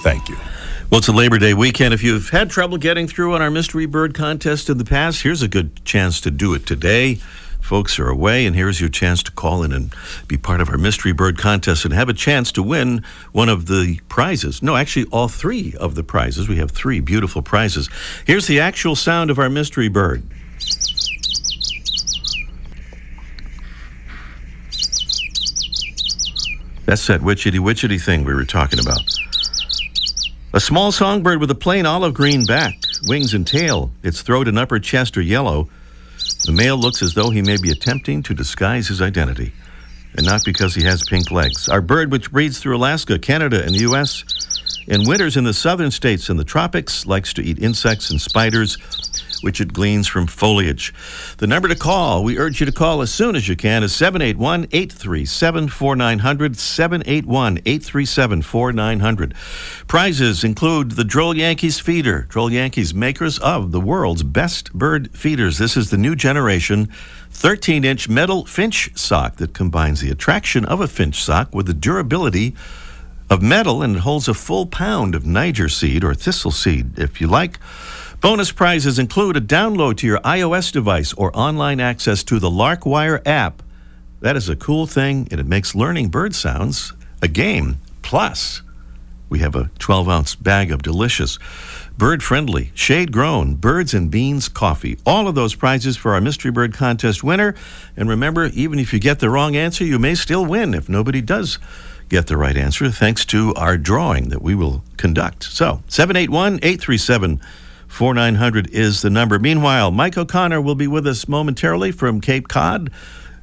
Thank 0.03 0.29
you. 0.29 0.44
Well, 0.91 0.99
it's 0.99 1.09
a 1.09 1.13
Labor 1.13 1.39
Day 1.39 1.55
weekend. 1.55 1.93
If 1.95 2.05
you've 2.05 2.29
had 2.29 2.51
trouble 2.51 2.77
getting 2.77 3.09
through 3.09 3.35
on 3.35 3.43
our 3.43 3.51
mystery 3.51 3.87
bird 3.87 4.15
contest 4.15 4.69
in 4.69 4.79
the 4.79 4.85
past, 4.85 5.23
here's 5.23 5.43
a 5.43 5.49
good 5.49 5.85
chance 5.85 6.21
to 6.21 6.31
do 6.31 6.55
it 6.55 6.67
today. 6.67 7.17
Folks 7.61 7.99
are 7.99 8.09
away, 8.09 8.45
and 8.45 8.55
here's 8.55 8.81
your 8.81 8.91
chance 8.91 9.23
to 9.25 9.33
call 9.33 9.63
in 9.63 9.73
and 9.73 9.95
be 10.29 10.37
part 10.37 10.61
of 10.61 10.69
our 10.69 10.77
mystery 10.77 11.13
bird 11.13 11.39
contest 11.39 11.85
and 11.85 11.95
have 11.95 12.11
a 12.11 12.13
chance 12.13 12.53
to 12.53 12.63
win 12.63 13.03
one 13.33 13.49
of 13.49 13.67
the 13.67 13.99
prizes. 14.09 14.63
No, 14.63 14.77
actually, 14.77 15.07
all 15.07 15.27
three 15.27 15.75
of 15.81 15.95
the 15.95 16.05
prizes. 16.05 16.49
We 16.49 16.59
have 16.59 16.71
three 16.71 17.01
beautiful 17.01 17.41
prizes. 17.41 17.89
Here's 18.27 18.47
the 18.47 18.61
actual 18.61 18.95
sound 18.95 19.31
of 19.31 19.39
our 19.39 19.49
mystery 19.49 19.89
bird. 19.89 20.23
That's 26.85 27.07
that 27.07 27.23
witchetty 27.23 27.59
witchetty 27.59 28.01
thing 28.01 28.25
we 28.25 28.35
were 28.35 28.45
talking 28.45 28.79
about. 28.79 29.01
A 30.55 30.61
small 30.61 30.93
songbird 30.93 31.41
with 31.41 31.51
a 31.51 31.57
plain 31.57 31.85
olive 31.85 32.15
green 32.15 32.45
back, 32.45 32.75
wings 33.09 33.35
and 33.35 33.45
tail. 33.45 33.91
Its 34.05 34.23
throat 34.23 34.47
and 34.47 34.57
upper 34.57 34.79
chest 34.79 35.19
are 35.19 35.21
yellow. 35.21 35.69
The 36.47 36.53
male 36.53 36.77
looks 36.77 37.03
as 37.03 37.15
though 37.15 37.31
he 37.31 37.43
may 37.43 37.57
be 37.61 37.73
attempting 37.73 38.23
to 38.23 38.35
disguise 38.35 38.87
his 38.87 39.03
identity, 39.03 39.53
and 40.17 40.25
not 40.25 40.45
because 40.45 40.77
he 40.77 40.85
has 40.85 41.03
pink 41.09 41.33
legs. 41.33 41.69
Our 41.69 41.81
bird, 41.81 42.13
which 42.13 42.31
breeds 42.31 42.61
through 42.61 42.77
Alaska, 42.77 43.19
Canada, 43.19 43.65
and 43.65 43.75
the 43.75 43.81
U.S., 43.81 44.23
and 44.89 45.07
winters 45.07 45.37
in 45.37 45.45
the 45.45 45.55
southern 45.55 45.91
states 45.91 46.29
and 46.29 46.39
the 46.39 46.45
tropics, 46.45 47.07
likes 47.07 47.33
to 47.35 47.43
eat 47.43 47.59
insects 47.59 48.11
and 48.11 48.21
spiders, 48.21 48.77
which 49.43 49.61
it 49.61 49.73
gleans 49.73 50.07
from 50.07 50.27
foliage. 50.27 50.93
The 51.39 51.47
number 51.47 51.69
to 51.69 51.75
call, 51.75 52.25
we 52.25 52.39
urge 52.39 52.61
you 52.61 52.67
to 52.67 52.73
call 52.73 53.03
as 53.03 53.13
soon 53.13 53.37
as 53.37 53.49
you 53.49 53.57
can, 53.57 53.83
is 53.83 53.95
781 53.95 54.65
837 54.73 55.69
4900. 55.69 56.57
781 56.57 57.59
837 57.59 58.43
4900. 58.43 59.35
Prizes 59.87 60.45
include 60.45 60.93
the 60.93 61.05
Droll 61.05 61.37
Yankees 61.37 61.79
feeder. 61.79 62.27
Droll 62.29 62.51
Yankees, 62.51 62.95
makers 62.95 63.39
of 63.39 63.73
the 63.73 63.81
world's 63.81 64.23
best 64.23 64.73
bird 64.73 65.11
feeders. 65.17 65.59
This 65.59 65.77
is 65.77 65.91
the 65.91 65.99
new 65.99 66.17
generation 66.17 66.89
13 67.31 67.85
inch 67.85 68.09
metal 68.09 68.47
finch 68.47 68.97
sock 68.97 69.37
that 69.37 69.53
combines 69.53 70.01
the 70.01 70.11
attraction 70.11 70.65
of 70.65 70.81
a 70.81 70.87
finch 70.87 71.23
sock 71.23 71.55
with 71.55 71.67
the 71.67 71.75
durability 71.75 72.49
of 72.49 72.84
metal 73.41 73.83
and 73.83 73.97
it 73.97 74.01
holds 74.01 74.29
a 74.29 74.35
full 74.35 74.67
pound 74.67 75.15
of 75.15 75.27
Niger 75.27 75.69
seed 75.69 76.05
or 76.05 76.15
thistle 76.15 76.51
seed 76.51 76.99
if 76.99 77.21
you 77.21 77.27
like. 77.27 77.59
Bonus 78.21 78.53
prizes 78.53 78.99
include 78.99 79.37
a 79.37 79.41
download 79.41 79.99
to 79.99 80.07
your 80.07 80.19
iOS 80.21 80.73
device 80.73 81.13
or 81.13 81.31
online 81.37 81.81
access 81.81 82.25
to 82.25 82.39
the 82.39 82.49
Larkwire 82.49 83.21
app. 83.27 83.63
That 84.21 84.37
is 84.37 84.49
a 84.49 84.57
cool 84.57 84.87
thing, 84.87 85.29
and 85.31 85.39
it 85.39 85.47
makes 85.47 85.75
learning 85.75 86.09
bird 86.09 86.35
sounds 86.35 86.95
a 87.21 87.29
game. 87.29 87.81
Plus, 88.01 88.63
we 89.29 89.41
have 89.41 89.55
a 89.55 89.71
12 89.79 90.09
ounce 90.09 90.35
bag 90.35 90.71
of 90.71 90.83
delicious, 90.83 91.39
bird 91.99 92.23
friendly, 92.23 92.71
shade 92.75 93.13
grown 93.13 93.57
birds 93.57 93.93
and 93.93 94.11
beans 94.11 94.49
coffee. 94.49 94.97
All 95.05 95.29
of 95.29 95.35
those 95.35 95.55
prizes 95.55 95.97
for 95.97 96.15
our 96.15 96.21
Mystery 96.21 96.51
Bird 96.51 96.73
Contest 96.73 97.23
winner. 97.23 97.55
And 97.97 98.09
remember, 98.09 98.47
even 98.47 98.79
if 98.79 98.93
you 98.93 99.01
get 99.01 99.19
the 99.19 99.29
wrong 99.29 99.57
answer, 99.57 99.85
you 99.85 99.99
may 99.99 100.15
still 100.15 100.47
win 100.47 100.73
if 100.73 100.89
nobody 100.89 101.21
does 101.21 101.59
get 102.09 102.27
the 102.27 102.37
right 102.37 102.57
answer, 102.57 102.91
thanks 102.91 103.25
to 103.27 103.55
our 103.55 103.77
drawing 103.77 104.29
that 104.29 104.43
we 104.43 104.55
will 104.55 104.85
conduct. 104.97 105.45
So, 105.45 105.83
781 105.89 106.61
837 106.63 107.41
4900 107.89 108.71
is 108.71 109.03
the 109.03 109.11
number. 109.11 109.39
Meanwhile, 109.39 109.93
Mike 109.93 110.19
O'Connor 110.19 110.61
will 110.61 110.75
be 110.75 110.89
with 110.89 111.07
us 111.07 111.29
momentarily 111.29 111.93
from 111.93 112.21
Cape 112.21 112.49
Cod. 112.49 112.91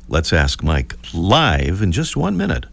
Let's 0.10 0.34
ask 0.34 0.62
Mike 0.62 0.96
live 1.14 1.82
in 1.82 1.94
just 1.94 2.18
one 2.18 2.36
minute. 2.36 2.66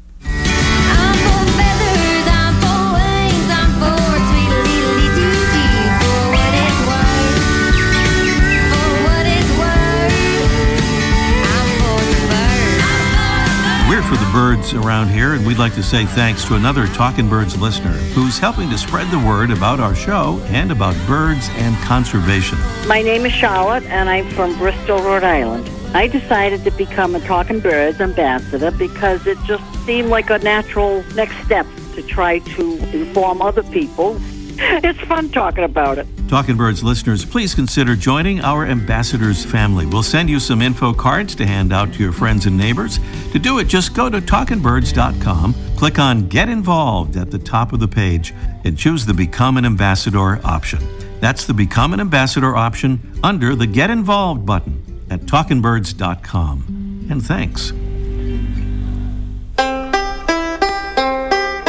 For 14.08 14.16
the 14.16 14.30
birds 14.32 14.72
around 14.72 15.08
here, 15.08 15.34
and 15.34 15.46
we'd 15.46 15.58
like 15.58 15.74
to 15.74 15.82
say 15.82 16.06
thanks 16.06 16.42
to 16.46 16.54
another 16.54 16.86
Talking 16.86 17.28
Birds 17.28 17.60
listener 17.60 17.92
who's 18.14 18.38
helping 18.38 18.70
to 18.70 18.78
spread 18.78 19.10
the 19.10 19.18
word 19.18 19.50
about 19.50 19.80
our 19.80 19.94
show 19.94 20.40
and 20.46 20.72
about 20.72 20.96
birds 21.06 21.50
and 21.52 21.76
conservation. 21.84 22.56
My 22.86 23.02
name 23.02 23.26
is 23.26 23.32
Charlotte, 23.32 23.84
and 23.84 24.08
I'm 24.08 24.26
from 24.30 24.56
Bristol, 24.56 25.02
Rhode 25.02 25.24
Island. 25.24 25.68
I 25.94 26.06
decided 26.06 26.64
to 26.64 26.70
become 26.70 27.14
a 27.16 27.20
Talking 27.20 27.60
Birds 27.60 28.00
ambassador 28.00 28.70
because 28.70 29.26
it 29.26 29.36
just 29.44 29.64
seemed 29.84 30.08
like 30.08 30.30
a 30.30 30.38
natural 30.38 31.04
next 31.14 31.36
step 31.44 31.66
to 31.94 32.02
try 32.02 32.38
to 32.38 32.78
inform 32.96 33.42
other 33.42 33.62
people. 33.62 34.18
It's 34.60 34.98
fun 35.00 35.30
talking 35.30 35.64
about 35.64 35.98
it. 35.98 36.06
Talking 36.28 36.56
Birds 36.56 36.82
listeners, 36.82 37.24
please 37.24 37.54
consider 37.54 37.94
joining 37.94 38.40
our 38.40 38.66
ambassadors 38.66 39.44
family. 39.44 39.86
We'll 39.86 40.02
send 40.02 40.28
you 40.28 40.40
some 40.40 40.60
info 40.60 40.92
cards 40.92 41.34
to 41.36 41.46
hand 41.46 41.72
out 41.72 41.92
to 41.94 42.02
your 42.02 42.12
friends 42.12 42.46
and 42.46 42.56
neighbors. 42.56 42.98
To 43.32 43.38
do 43.38 43.58
it, 43.60 43.68
just 43.68 43.94
go 43.94 44.10
to 44.10 44.20
talkingbirds.com, 44.20 45.54
click 45.76 45.98
on 45.98 46.28
Get 46.28 46.48
Involved 46.48 47.16
at 47.16 47.30
the 47.30 47.38
top 47.38 47.72
of 47.72 47.80
the 47.80 47.88
page, 47.88 48.34
and 48.64 48.76
choose 48.76 49.06
the 49.06 49.14
Become 49.14 49.56
an 49.56 49.64
Ambassador 49.64 50.44
option. 50.44 50.80
That's 51.20 51.46
the 51.46 51.54
Become 51.54 51.94
an 51.94 52.00
Ambassador 52.00 52.56
option 52.56 53.18
under 53.22 53.54
the 53.54 53.66
Get 53.66 53.90
Involved 53.90 54.44
button 54.44 55.06
at 55.10 55.20
talkingbirds.com. 55.20 57.06
And 57.10 57.24
thanks. 57.24 57.72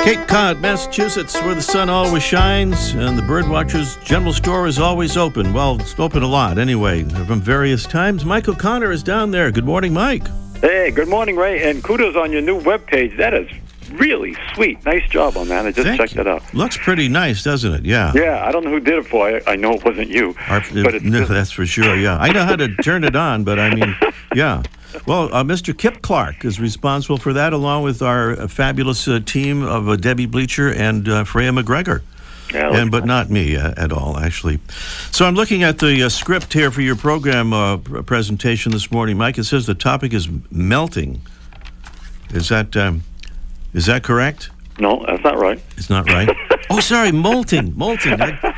Cape 0.04 0.28
Cod, 0.28 0.60
Massachusetts, 0.60 1.36
where 1.44 1.54
the 1.54 1.62
sun 1.62 1.88
always 1.90 2.24
shines 2.24 2.94
and 2.96 3.16
the 3.18 3.22
Birdwatchers 3.22 4.04
General 4.04 4.34
Store 4.34 4.66
is 4.66 4.80
always 4.80 5.18
open. 5.18 5.54
Well, 5.54 5.80
it's 5.80 6.00
open 6.00 6.24
a 6.24 6.28
lot 6.28 6.58
anyway, 6.58 7.04
from 7.04 7.42
various 7.42 7.86
times. 7.86 8.26
Mike 8.26 8.48
O'Connor 8.48 8.92
is 8.92 9.04
down 9.04 9.30
there. 9.30 9.52
Good 9.52 9.66
morning, 9.66 9.94
Mike. 9.94 10.24
Hey, 10.62 10.90
good 10.90 11.10
morning, 11.10 11.36
Ray, 11.36 11.70
and 11.70 11.84
kudos 11.84 12.16
on 12.16 12.32
your 12.32 12.42
new 12.42 12.60
webpage. 12.60 13.18
That 13.18 13.34
is 13.36 13.48
really 13.92 14.36
sweet. 14.56 14.84
Nice 14.86 15.08
job 15.10 15.38
on 15.38 15.48
that. 15.50 15.66
I 15.68 15.72
just 15.72 15.86
Thank 15.86 16.00
checked 16.02 16.16
you. 16.16 16.22
it 16.22 16.28
out. 16.28 16.54
Looks 16.56 16.78
pretty 16.78 17.08
nice, 17.08 17.44
doesn't 17.44 17.72
it? 17.74 17.86
Yeah. 17.86 18.12
Yeah, 18.16 18.44
I 18.48 18.52
don't 18.52 18.64
know 18.64 18.72
who 18.72 18.80
did 18.80 18.96
it 19.00 19.06
for 19.06 19.30
you. 19.30 19.42
I 19.46 19.56
know 19.58 19.74
it 19.74 19.86
wasn't 19.86 20.10
you, 20.10 20.34
Our- 20.48 20.62
but 20.84 20.96
it's 20.96 21.06
no, 21.06 21.26
that's 21.26 21.52
for 21.52 21.66
sure. 21.68 21.96
Yeah, 21.96 22.18
I 22.18 22.32
know 22.32 22.46
how 22.46 22.56
to 22.56 22.74
turn 22.78 23.04
it 23.04 23.16
on, 23.16 23.44
but 23.44 23.60
I 23.60 23.76
mean, 23.76 23.96
yeah. 24.34 24.64
Well, 25.06 25.34
uh, 25.34 25.44
Mr. 25.44 25.78
Kip 25.78 26.02
Clark 26.02 26.46
is 26.46 26.60
responsible 26.60 27.18
for 27.18 27.34
that, 27.34 27.54
along 27.54 27.84
with 27.84 28.02
our 28.02 28.48
fabulous 28.48 29.08
uh, 29.08 29.20
team 29.24 29.64
of 29.64 29.88
uh, 29.88 29.96
Debbie 29.96 30.26
Bleacher 30.26 30.74
and 30.74 31.08
uh, 31.08 31.24
Freya 31.24 31.52
McGregor. 31.52 32.02
Yeah, 32.54 32.76
and 32.76 32.90
but 32.90 33.06
not 33.06 33.30
me 33.30 33.56
uh, 33.56 33.74
at 33.78 33.92
all, 33.92 34.18
actually. 34.18 34.60
So 35.12 35.26
I'm 35.26 35.36
looking 35.36 35.62
at 35.62 35.78
the 35.78 36.04
uh, 36.04 36.10
script 36.10 36.54
here 36.54 36.72
for 36.72 36.82
your 36.82 36.96
program 36.96 37.54
uh, 37.54 37.78
pr- 37.78 38.02
presentation 38.02 38.72
this 38.72 38.92
morning, 38.92 39.18
Mike. 39.18 39.38
It 39.38 39.44
says 39.44 39.68
the 39.68 39.76
topic 39.76 40.14
is 40.14 40.28
melting. 40.50 41.22
Is 42.32 42.50
that 42.50 42.76
um, 42.76 43.04
is 43.74 43.86
that 43.86 44.04
correct? 44.04 44.50
No, 44.80 45.04
that's 45.08 45.24
not 45.24 45.38
right. 45.38 45.62
It's 45.78 45.90
not 45.90 46.10
right. 46.10 46.30
oh, 46.70 46.80
sorry, 46.80 47.12
molting, 47.12 47.74
molting. 47.78 48.20
I, 48.22 48.56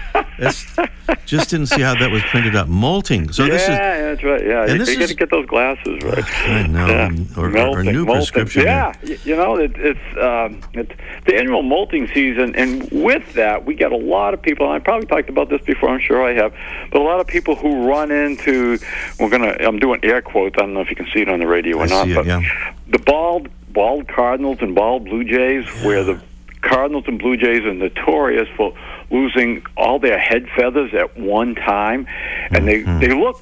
just 1.26 1.50
didn't 1.50 1.68
see 1.68 1.82
how 1.82 1.94
that 1.96 2.10
was 2.12 2.22
printed 2.24 2.56
up. 2.56 2.68
Molting. 2.68 3.32
So 3.32 3.44
yeah, 3.44 3.50
this 3.50 3.62
is. 3.64 3.70
yeah, 3.70 4.02
that's 4.02 4.24
right. 4.24 4.46
Yeah, 4.46 4.62
and 4.64 4.72
you, 4.72 4.78
this 4.80 4.90
you 4.90 5.00
got 5.00 5.10
to 5.10 5.16
get 5.16 5.30
those 5.30 5.46
glasses 5.46 6.04
right. 6.04 6.24
I 6.50 6.68
know, 6.68 6.88
Yeah. 6.88 7.10
or- 7.38 7.58
or- 7.58 7.84
new 7.84 8.06
molting. 8.06 8.06
prescription 8.06 8.64
Yeah, 8.64 8.94
you 9.24 9.36
know, 9.36 9.56
it, 9.56 9.74
it's 9.78 10.00
um, 10.18 10.62
it's 10.74 10.92
the 11.26 11.38
annual 11.38 11.62
molting 11.62 12.08
season, 12.08 12.56
and 12.56 12.90
with 12.92 13.34
that, 13.34 13.66
we 13.66 13.76
get 13.76 13.92
a 13.92 13.98
lot 13.98 14.34
of 14.34 14.42
people. 14.42 14.66
And 14.66 14.76
I 14.76 14.80
probably 14.80 15.08
talked 15.08 15.30
about 15.30 15.50
this 15.50 15.62
before. 15.62 15.90
I'm 15.90 16.00
sure 16.00 16.24
I 16.28 16.34
have, 16.34 16.54
but 16.92 17.02
a 17.02 17.04
lot 17.04 17.20
of 17.20 17.28
people 17.28 17.56
who 17.56 17.88
run 17.88 18.12
into. 18.12 18.78
We're 19.20 19.30
gonna. 19.30 19.56
I'm 19.60 19.80
doing 19.80 20.00
air 20.04 20.22
quotes. 20.22 20.56
I 20.58 20.62
don't 20.62 20.74
know 20.74 20.82
if 20.82 20.90
you 20.90 20.96
can 20.96 21.08
see 21.14 21.22
it 21.22 21.30
on 21.30 21.40
the 21.40 21.48
radio 21.48 21.78
or 21.78 21.84
I 21.84 21.88
not, 21.88 22.06
see 22.06 22.12
it, 22.12 22.16
but 22.16 22.26
yeah. 22.26 22.42
the 22.88 23.00
bald 23.00 23.50
bald 23.74 24.08
cardinals 24.08 24.58
and 24.62 24.76
bald 24.76 25.06
blue 25.06 25.24
jays, 25.24 25.66
where 25.84 26.04
the 26.04 26.22
Cardinals 26.62 27.06
and 27.08 27.18
Blue 27.18 27.36
Jays 27.38 27.64
are 27.64 27.74
notorious 27.74 28.48
for 28.56 28.78
losing 29.10 29.64
all 29.76 29.98
their 29.98 30.20
head 30.20 30.48
feathers 30.56 30.94
at 30.94 31.18
one 31.18 31.56
time, 31.56 32.06
and 32.52 32.68
they 32.68 32.84
Mm-hmm. 32.84 33.00
they 33.00 33.14
look 33.16 33.42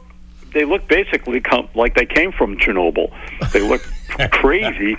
they 0.54 0.64
look 0.66 0.88
basically 0.88 1.42
com- 1.42 1.68
like 1.76 1.96
they 1.96 2.06
came 2.06 2.32
from 2.32 2.58
Chernobyl. 2.58 3.12
They 3.52 3.60
look 3.60 3.82
crazy, 4.32 4.96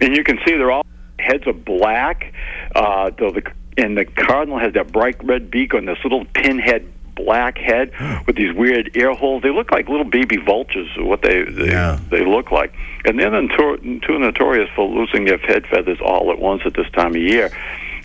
and 0.00 0.16
you 0.16 0.24
can 0.24 0.38
see 0.44 0.54
they're 0.56 0.72
all 0.72 0.84
heads 1.20 1.46
are 1.46 1.52
black. 1.52 2.34
Uh, 2.74 3.10
the, 3.10 3.30
the 3.30 3.52
and 3.82 3.96
the 3.96 4.04
cardinal 4.04 4.58
has 4.58 4.72
that 4.74 4.90
bright 4.92 5.22
red 5.24 5.48
beak 5.50 5.72
on 5.72 5.84
this 5.86 5.98
little 6.02 6.24
pinhead 6.34 6.90
black 7.24 7.58
head 7.58 7.92
with 8.26 8.36
these 8.36 8.54
weird 8.54 8.96
ear 8.96 9.12
holes. 9.14 9.42
They 9.42 9.50
look 9.50 9.70
like 9.72 9.88
little 9.88 10.04
baby 10.04 10.36
vultures. 10.36 10.88
What 10.96 11.22
they 11.22 11.42
they, 11.44 11.66
Yeah. 11.68 11.98
they 12.10 12.24
look 12.24 12.50
like, 12.50 12.72
and 13.04 13.18
they're 13.18 13.30
notor- 13.30 13.80
too 14.06 14.18
notorious 14.18 14.68
for 14.74 14.86
losing 14.88 15.24
their 15.24 15.38
head 15.38 15.66
feathers 15.66 15.98
all 16.00 16.30
at 16.30 16.38
once 16.38 16.62
at 16.64 16.74
this 16.74 16.90
time 16.92 17.10
of 17.10 17.22
year. 17.22 17.50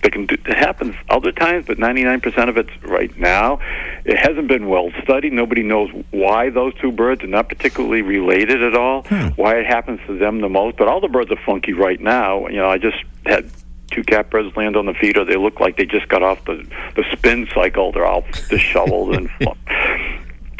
They 0.03 0.09
can 0.11 0.27
do, 0.27 0.35
it 0.45 0.55
happens 0.57 0.93
other 1.09 1.31
times, 1.31 1.65
but 1.65 1.79
99% 1.79 2.47
of 2.49 2.57
it's 2.57 2.69
right 2.83 3.15
now. 3.17 3.59
It 4.03 4.17
hasn't 4.17 4.47
been 4.47 4.67
well 4.67 4.91
studied. 5.01 5.33
Nobody 5.33 5.63
knows 5.63 5.89
why 6.11 6.51
those 6.51 6.75
two 6.75 6.91
birds 6.91 7.23
are 7.23 7.27
not 7.27 7.49
particularly 7.49 8.03
related 8.03 8.61
at 8.61 8.75
all. 8.75 9.01
Hmm. 9.03 9.29
Why 9.35 9.55
it 9.55 9.65
happens 9.65 9.99
to 10.05 10.15
them 10.17 10.41
the 10.41 10.49
most. 10.49 10.77
But 10.77 10.89
all 10.89 11.01
the 11.01 11.07
birds 11.07 11.31
are 11.31 11.39
funky 11.43 11.73
right 11.73 11.99
now. 11.99 12.47
You 12.49 12.57
know, 12.57 12.69
I 12.69 12.77
just 12.77 12.97
had 13.25 13.49
two 13.91 14.03
catbirds 14.03 14.55
land 14.55 14.75
on 14.75 14.85
the 14.85 14.93
feeder. 14.93 15.23
They 15.25 15.37
look 15.37 15.59
like 15.59 15.77
they 15.77 15.85
just 15.85 16.07
got 16.09 16.23
off 16.23 16.43
the 16.45 16.65
the 16.95 17.03
spin 17.13 17.47
cycle. 17.53 17.91
They're 17.91 18.05
all 18.05 18.23
disheveled 18.49 19.15
and. 19.15 19.29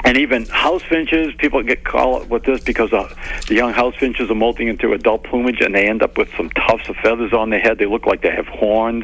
And 0.06 0.18
even 0.18 0.46
house 0.46 0.84
finches, 0.84 1.34
people 1.40 1.64
get 1.64 1.84
caught 1.84 2.30
with 2.30 2.44
this 2.44 2.64
because 2.64 2.94
uh, 2.94 3.12
the 3.48 3.56
young 3.56 3.74
house 3.74 3.96
finches 3.96 4.30
are 4.30 4.36
molting 4.36 4.68
into 4.68 4.94
adult 4.94 5.24
plumage, 5.24 5.62
and 5.62 5.74
they 5.74 5.88
end 5.88 6.04
up 6.04 6.16
with 6.16 6.30
some 6.38 6.52
tufts 6.52 6.88
of 6.90 6.96
feathers 6.98 7.34
on 7.34 7.50
their 7.50 7.60
head. 7.60 7.80
They 7.80 7.88
look 7.88 8.06
like 8.06 8.22
they 8.22 8.30
have 8.30 8.46
horns. 8.46 9.04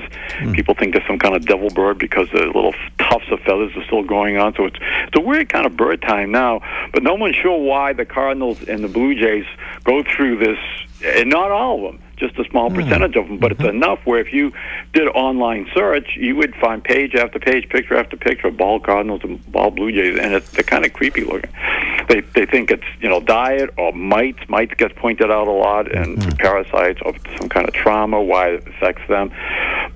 People 0.54 0.76
think 0.76 0.94
they're 0.94 1.04
some 1.08 1.18
kind 1.18 1.36
of 1.36 1.48
devil 1.48 1.70
bird 1.72 1.98
because 1.98 2.28
the 2.32 2.46
little 2.46 2.76
tufts 3.00 3.32
of 3.32 3.40
feathers 3.40 3.76
are 3.76 3.84
still 3.86 4.04
going 4.04 4.38
on. 4.38 4.54
So 4.54 4.66
it's 4.66 4.78
it's 5.08 5.18
a 5.18 5.22
weird 5.22 5.50
kind 5.50 5.66
of 5.66 5.76
bird 5.76 6.04
time 6.04 6.30
now. 6.30 6.62
But 6.94 7.02
no 7.02 7.16
one's 7.16 7.36
sure 7.36 7.58
why 7.58 7.94
the 7.94 8.06
Cardinals 8.06 8.62
and 8.68 8.84
the 8.84 8.88
Blue 8.88 9.16
Jays 9.16 9.46
go 9.84 10.04
through 10.04 10.38
this, 10.38 10.60
and 11.04 11.32
not 11.32 11.50
all 11.50 11.88
of 11.88 11.94
them 11.94 12.04
just 12.22 12.40
a 12.40 12.46
small 12.50 12.70
hmm. 12.70 12.78
percentage 12.78 13.18
of 13.18 13.28
them, 13.28 13.38
but 13.38 13.52
it's 13.52 13.60
mm-hmm. 13.60 13.76
enough 13.76 14.00
where 14.06 14.20
if 14.20 14.32
you 14.32 14.54
did 14.94 15.08
online 15.10 15.68
search, 15.74 16.16
you 16.16 16.38
would 16.38 16.56
find 16.56 16.82
page 16.82 17.16
after 17.16 17.40
page, 17.40 17.68
picture 17.68 17.98
after 17.98 18.16
picture 18.16 18.48
of 18.48 18.56
bald 18.56 18.86
cardinals 18.86 19.22
and 19.24 19.52
bald 19.52 19.76
blue 19.76 19.92
jays, 19.92 20.18
and 20.18 20.34
it's, 20.34 20.50
they're 20.52 20.64
kind 20.64 20.86
of 20.86 20.94
creepy 20.94 21.26
looking. 21.26 21.52
They 22.08 22.22
they 22.22 22.46
think 22.46 22.72
it's 22.72 22.88
you 23.02 23.10
know 23.10 23.20
diet 23.20 23.72
or 23.78 23.92
mites. 23.92 24.48
Mites 24.48 24.74
gets 24.76 24.94
pointed 24.96 25.30
out 25.30 25.48
a 25.48 25.52
lot, 25.52 25.94
and 25.94 26.18
mm-hmm. 26.18 26.38
parasites 26.38 27.02
or 27.04 27.14
some 27.38 27.50
kind 27.50 27.68
of 27.68 27.74
trauma, 27.74 28.22
why 28.22 28.52
it 28.52 28.68
affects 28.68 29.06
them, 29.10 29.34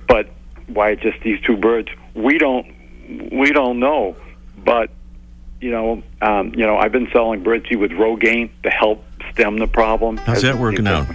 but. 0.06 0.28
why 0.68 0.96
just 0.96 1.20
these 1.22 1.40
two 1.42 1.56
birds. 1.56 1.88
We 2.14 2.38
don't 2.38 2.66
we 3.32 3.52
don't 3.52 3.78
know, 3.78 4.16
but 4.64 4.90
you 5.60 5.70
know, 5.70 6.02
um, 6.20 6.52
you 6.54 6.66
know, 6.66 6.76
I've 6.76 6.92
been 6.92 7.08
selling 7.12 7.42
birdseed 7.42 7.80
with 7.80 7.92
Rogaine 7.92 8.50
to 8.62 8.70
help 8.70 9.02
stem 9.36 9.58
the 9.58 9.66
problem. 9.66 10.16
How's 10.16 10.42
that 10.42 10.56
working 10.56 10.86
out? 10.86 11.06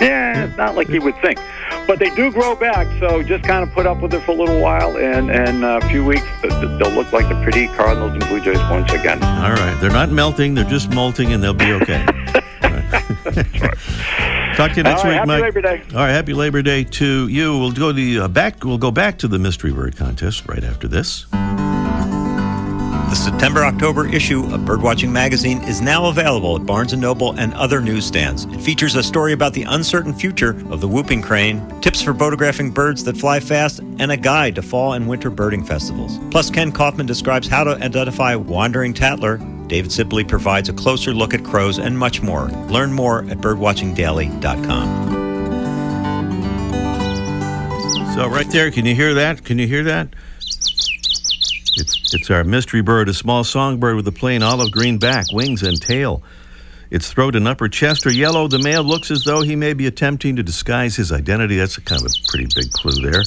Yeah, 0.00 0.44
it's 0.44 0.56
not 0.56 0.76
like 0.76 0.88
you 0.88 1.00
would 1.00 1.16
think, 1.22 1.38
but 1.86 1.98
they 1.98 2.10
do 2.14 2.30
grow 2.30 2.54
back. 2.54 2.86
So 3.00 3.22
just 3.22 3.42
kind 3.44 3.66
of 3.66 3.72
put 3.72 3.86
up 3.86 4.02
with 4.02 4.12
it 4.12 4.22
for 4.22 4.32
a 4.32 4.34
little 4.34 4.60
while, 4.60 4.98
and 4.98 5.30
and 5.30 5.64
uh, 5.64 5.80
a 5.82 5.88
few 5.88 6.04
weeks 6.04 6.26
th- 6.42 6.52
th- 6.52 6.78
they'll 6.78 6.92
look 6.92 7.12
like 7.12 7.28
the 7.28 7.42
pretty 7.42 7.68
Cardinals 7.68 8.12
and 8.12 8.28
Blue 8.28 8.40
Jays 8.40 8.58
once 8.70 8.92
again. 8.92 9.22
All 9.22 9.52
right. 9.52 9.76
They're 9.80 9.90
not 9.90 10.10
melting, 10.10 10.54
they're 10.54 10.64
just 10.64 10.90
molting, 10.90 11.32
and 11.32 11.42
they'll 11.42 11.54
be 11.54 11.72
okay. 11.72 12.06
Right. 12.62 12.92
Talk 14.56 14.72
to 14.72 14.76
you 14.76 14.82
next 14.82 15.04
right, 15.04 15.10
week, 15.10 15.18
happy 15.18 15.26
Mike. 15.26 15.42
Labor 15.42 15.60
Day. 15.62 15.82
All 15.90 16.00
right, 16.00 16.10
happy 16.10 16.34
Labor 16.34 16.60
Day 16.62 16.84
to 16.84 17.28
you. 17.28 17.58
We'll 17.58 17.72
go 17.72 17.92
the 17.92 18.20
uh, 18.20 18.28
back. 18.28 18.64
We'll 18.64 18.78
go 18.78 18.90
back 18.90 19.18
to 19.18 19.28
the 19.28 19.38
mystery 19.38 19.72
bird 19.72 19.96
contest 19.96 20.46
right 20.46 20.62
after 20.62 20.88
this. 20.88 21.26
The 23.10 23.16
September 23.16 23.64
October 23.64 24.06
issue 24.06 24.44
of 24.54 24.60
Birdwatching 24.60 25.10
Magazine 25.10 25.60
is 25.64 25.80
now 25.80 26.06
available 26.06 26.54
at 26.54 26.64
Barnes 26.64 26.92
& 26.92 26.96
Noble 26.96 27.32
and 27.32 27.52
other 27.54 27.80
newsstands. 27.80 28.44
It 28.44 28.60
features 28.60 28.94
a 28.94 29.02
story 29.02 29.32
about 29.32 29.52
the 29.52 29.64
uncertain 29.64 30.14
future 30.14 30.50
of 30.70 30.80
the 30.80 30.86
whooping 30.86 31.20
crane, 31.20 31.80
tips 31.80 32.00
for 32.00 32.14
photographing 32.14 32.70
birds 32.70 33.02
that 33.02 33.16
fly 33.16 33.40
fast, 33.40 33.80
and 33.80 34.12
a 34.12 34.16
guide 34.16 34.54
to 34.54 34.62
fall 34.62 34.92
and 34.92 35.08
winter 35.08 35.28
birding 35.28 35.64
festivals. 35.64 36.20
Plus, 36.30 36.50
Kenn 36.50 36.70
Kaufman 36.70 37.06
describes 37.06 37.48
how 37.48 37.64
to 37.64 37.70
identify 37.84 38.36
wandering 38.36 38.94
tattler. 38.94 39.38
David 39.66 39.90
Sibley 39.90 40.22
provides 40.22 40.68
a 40.68 40.72
closer 40.72 41.12
look 41.12 41.34
at 41.34 41.42
crows 41.42 41.80
and 41.80 41.98
much 41.98 42.22
more. 42.22 42.46
Learn 42.68 42.92
more 42.92 43.24
at 43.24 43.38
birdwatchingdaily.com. 43.38 45.10
So 48.14 48.28
right 48.28 48.48
there, 48.50 48.70
can 48.70 48.86
you 48.86 48.94
hear 48.94 49.14
that? 49.14 49.44
Can 49.44 49.58
you 49.58 49.66
hear 49.66 49.82
that? 49.82 50.14
It's, 51.80 52.14
it's 52.14 52.30
our 52.30 52.44
mystery 52.44 52.82
bird, 52.82 53.08
a 53.08 53.14
small 53.14 53.42
songbird 53.42 53.96
with 53.96 54.06
a 54.06 54.12
plain 54.12 54.42
olive 54.42 54.70
green 54.70 54.98
back, 54.98 55.26
wings, 55.32 55.62
and 55.62 55.80
tail. 55.80 56.22
Its 56.90 57.12
throat 57.12 57.36
and 57.36 57.46
upper 57.46 57.68
chest 57.68 58.06
are 58.06 58.12
yellow. 58.12 58.48
The 58.48 58.58
male 58.58 58.82
looks 58.82 59.10
as 59.10 59.24
though 59.24 59.42
he 59.42 59.56
may 59.56 59.74
be 59.74 59.86
attempting 59.86 60.36
to 60.36 60.42
disguise 60.42 60.96
his 60.96 61.12
identity. 61.12 61.56
That's 61.56 61.78
a 61.78 61.80
kind 61.80 62.00
of 62.02 62.06
a 62.06 62.28
pretty 62.28 62.48
big 62.54 62.72
clue 62.72 63.10
there. 63.10 63.22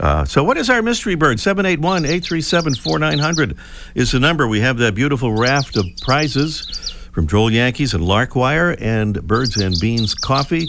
Uh, 0.00 0.24
so, 0.24 0.42
what 0.42 0.56
is 0.56 0.70
our 0.70 0.82
mystery 0.82 1.14
bird? 1.14 1.38
781 1.38 2.04
837 2.04 2.74
4900 2.74 3.56
is 3.94 4.12
the 4.12 4.18
number. 4.18 4.48
We 4.48 4.60
have 4.60 4.78
that 4.78 4.94
beautiful 4.94 5.34
raft 5.34 5.76
of 5.76 5.84
prizes 6.02 6.94
from 7.12 7.26
Droll 7.26 7.50
Yankees 7.50 7.94
and 7.94 8.02
Larkwire 8.02 8.76
and 8.80 9.22
Birds 9.26 9.56
and 9.56 9.74
Beans 9.80 10.14
Coffee. 10.14 10.68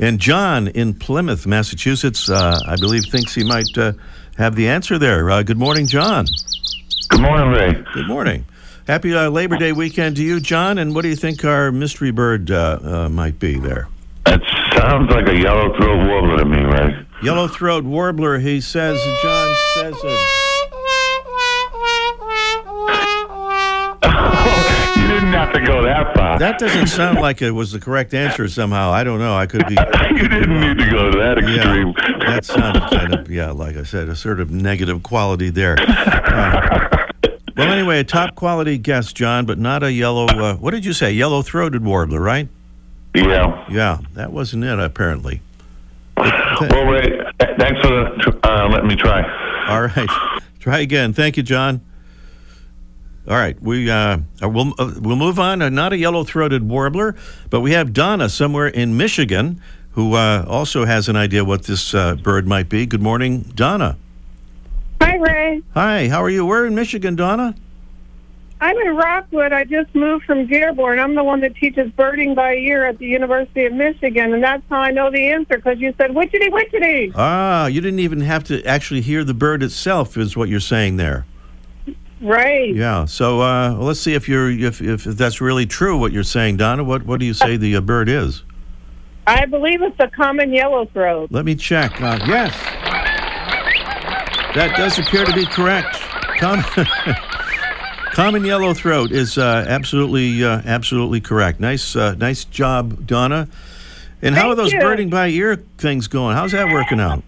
And 0.00 0.18
John 0.18 0.68
in 0.68 0.94
Plymouth, 0.94 1.46
Massachusetts, 1.46 2.28
uh, 2.28 2.58
I 2.66 2.76
believe, 2.76 3.04
thinks 3.04 3.34
he 3.34 3.44
might 3.44 3.78
uh, 3.78 3.92
have 4.36 4.54
the 4.54 4.68
answer 4.68 4.98
there. 4.98 5.30
Uh, 5.30 5.42
good 5.42 5.58
morning, 5.58 5.86
John. 5.86 6.26
Good 7.08 7.20
morning, 7.20 7.50
Ray. 7.50 7.84
Good 7.94 8.08
morning. 8.08 8.46
Happy 8.86 9.14
uh, 9.14 9.30
Labor 9.30 9.56
Day 9.56 9.72
weekend 9.72 10.16
to 10.16 10.24
you, 10.24 10.40
John. 10.40 10.78
And 10.78 10.94
what 10.94 11.02
do 11.02 11.08
you 11.08 11.16
think 11.16 11.44
our 11.44 11.70
mystery 11.70 12.10
bird 12.10 12.50
uh, 12.50 12.78
uh, 12.82 13.08
might 13.08 13.38
be 13.38 13.58
there? 13.58 13.88
It 14.26 14.42
sounds 14.74 15.10
like 15.10 15.28
a 15.28 15.38
yellow 15.38 15.76
throat 15.76 16.08
warbler 16.08 16.38
to 16.38 16.44
me, 16.44 16.58
Ray. 16.58 17.06
Yellow 17.22 17.48
throat 17.48 17.84
warbler, 17.84 18.38
he 18.38 18.60
says, 18.60 19.00
John 19.22 19.56
says. 19.74 19.96
You 20.02 20.18
didn't 25.12 25.32
have 25.32 25.52
to 25.52 25.60
go 25.60 25.82
that 25.82 26.14
far. 26.14 26.38
that 26.38 26.58
doesn't 26.58 26.86
sound 26.88 27.20
like 27.20 27.42
it 27.42 27.50
was 27.50 27.72
the 27.72 27.80
correct 27.80 28.14
answer 28.14 28.48
somehow. 28.48 28.90
I 28.90 29.04
don't 29.04 29.18
know. 29.18 29.34
I 29.34 29.46
could 29.46 29.66
be. 29.66 29.74
you 30.10 30.28
didn't 30.28 30.60
need 30.60 30.78
to 30.78 30.90
go 30.90 31.10
to 31.10 31.18
that 31.18 31.38
extreme. 31.38 31.94
Yeah, 31.96 32.30
that 32.30 32.44
sounded 32.44 32.82
kind 32.90 33.14
of, 33.14 33.30
yeah, 33.30 33.50
like 33.50 33.76
I 33.76 33.82
said, 33.82 34.08
a 34.08 34.16
sort 34.16 34.40
of 34.40 34.50
negative 34.50 35.02
quality 35.02 35.50
there. 35.50 35.76
Uh, 35.78 37.06
well, 37.56 37.72
anyway, 37.72 38.00
a 38.00 38.04
top 38.04 38.34
quality 38.34 38.78
guess, 38.78 39.12
John, 39.12 39.46
but 39.46 39.58
not 39.58 39.82
a 39.82 39.92
yellow, 39.92 40.26
uh, 40.26 40.56
what 40.56 40.70
did 40.72 40.84
you 40.84 40.92
say? 40.92 41.12
Yellow 41.12 41.42
throated 41.42 41.84
warbler, 41.84 42.20
right? 42.20 42.48
Yeah. 43.14 43.66
Yeah, 43.70 43.98
that 44.14 44.32
wasn't 44.32 44.64
it, 44.64 44.78
apparently. 44.78 45.42
Well, 46.16 46.28
th- 47.00 47.58
thanks 47.58 47.80
for 47.80 47.88
the, 47.88 48.40
uh, 48.44 48.68
letting 48.68 48.88
me 48.88 48.96
try. 48.96 49.22
All 49.68 49.82
right. 49.82 50.08
Try 50.60 50.78
again. 50.80 51.12
Thank 51.12 51.36
you, 51.36 51.42
John. 51.42 51.80
All 53.28 53.36
right, 53.36 53.60
we 53.62 53.88
uh, 53.88 54.18
we'll 54.40 54.74
uh, 54.78 54.94
we'll 55.00 55.16
move 55.16 55.38
on. 55.38 55.62
Uh, 55.62 55.68
not 55.68 55.92
a 55.92 55.96
yellow-throated 55.96 56.68
warbler, 56.68 57.14
but 57.50 57.60
we 57.60 57.70
have 57.70 57.92
Donna 57.92 58.28
somewhere 58.28 58.66
in 58.66 58.96
Michigan 58.96 59.60
who 59.92 60.14
uh, 60.14 60.44
also 60.48 60.84
has 60.84 61.08
an 61.08 61.16
idea 61.16 61.44
what 61.44 61.64
this 61.64 61.94
uh, 61.94 62.14
bird 62.16 62.46
might 62.46 62.68
be. 62.68 62.86
Good 62.86 63.02
morning, 63.02 63.42
Donna. 63.54 63.96
Hi, 65.00 65.16
Ray. 65.16 65.62
Hi, 65.74 66.08
how 66.08 66.22
are 66.22 66.30
you? 66.30 66.46
Where 66.46 66.66
in 66.66 66.74
Michigan, 66.74 67.14
Donna? 67.14 67.54
I'm 68.60 68.76
in 68.78 68.96
Rockwood. 68.96 69.52
I 69.52 69.64
just 69.64 69.94
moved 69.94 70.24
from 70.24 70.46
Dearborn. 70.46 70.98
I'm 70.98 71.14
the 71.14 71.24
one 71.24 71.40
that 71.40 71.56
teaches 71.56 71.90
birding 71.92 72.34
by 72.34 72.54
ear 72.54 72.84
at 72.86 72.98
the 72.98 73.06
University 73.06 73.66
of 73.66 73.72
Michigan, 73.72 74.32
and 74.32 74.42
that's 74.42 74.62
how 74.70 74.78
I 74.78 74.92
know 74.92 75.10
the 75.10 75.30
answer 75.30 75.56
because 75.56 75.78
you 75.78 75.92
said 75.98 76.10
witchity 76.10 76.48
witchity. 76.48 77.12
Ah, 77.14 77.66
you 77.66 77.80
didn't 77.80 77.98
even 77.98 78.20
have 78.20 78.44
to 78.44 78.64
actually 78.64 79.00
hear 79.00 79.24
the 79.24 79.34
bird 79.34 79.62
itself, 79.62 80.16
is 80.16 80.36
what 80.36 80.48
you're 80.48 80.60
saying 80.60 80.96
there. 80.96 81.26
Right. 82.22 82.74
Yeah. 82.74 83.04
So 83.04 83.40
uh, 83.42 83.72
well, 83.72 83.88
let's 83.88 84.00
see 84.00 84.14
if 84.14 84.28
you're 84.28 84.50
if, 84.50 84.80
if 84.80 85.04
that's 85.04 85.40
really 85.40 85.66
true 85.66 85.98
what 85.98 86.12
you're 86.12 86.22
saying, 86.22 86.56
Donna. 86.58 86.84
What 86.84 87.04
what 87.04 87.18
do 87.18 87.26
you 87.26 87.34
say 87.34 87.56
the 87.56 87.76
uh, 87.76 87.80
bird 87.80 88.08
is? 88.08 88.44
I 89.26 89.46
believe 89.46 89.82
it's 89.82 89.98
a 89.98 90.08
common 90.08 90.52
yellow 90.52 90.86
throat. 90.86 91.30
Let 91.32 91.44
me 91.44 91.54
check. 91.54 92.00
Uh, 92.00 92.18
yes, 92.26 92.56
that 94.54 94.74
does 94.76 94.98
appear 94.98 95.24
to 95.24 95.32
be 95.32 95.46
correct. 95.46 95.96
Com- 96.38 96.64
Common 98.12 98.44
yellow 98.44 98.74
throat 98.74 99.10
is 99.10 99.38
uh, 99.38 99.64
absolutely 99.66 100.44
uh, 100.44 100.60
absolutely 100.66 101.20
correct. 101.22 101.60
Nice 101.60 101.96
uh, 101.96 102.14
nice 102.14 102.44
job, 102.44 103.06
Donna. 103.06 103.48
And 104.20 104.34
how 104.34 104.50
are 104.50 104.54
those 104.54 104.70
you. 104.72 104.80
birding 104.80 105.08
by 105.08 105.28
ear 105.28 105.56
things 105.78 106.08
going? 106.08 106.36
How's 106.36 106.52
that 106.52 106.68
working 106.68 107.00
out? 107.00 107.24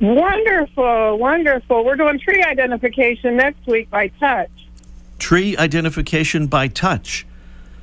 Wonderful, 0.00 1.18
wonderful. 1.18 1.84
We're 1.84 1.96
doing 1.96 2.18
tree 2.18 2.42
identification 2.42 3.36
next 3.36 3.66
week 3.66 3.90
by 3.90 4.08
touch. 4.08 4.50
Tree 5.18 5.56
identification 5.58 6.46
by 6.46 6.68
touch. 6.68 7.26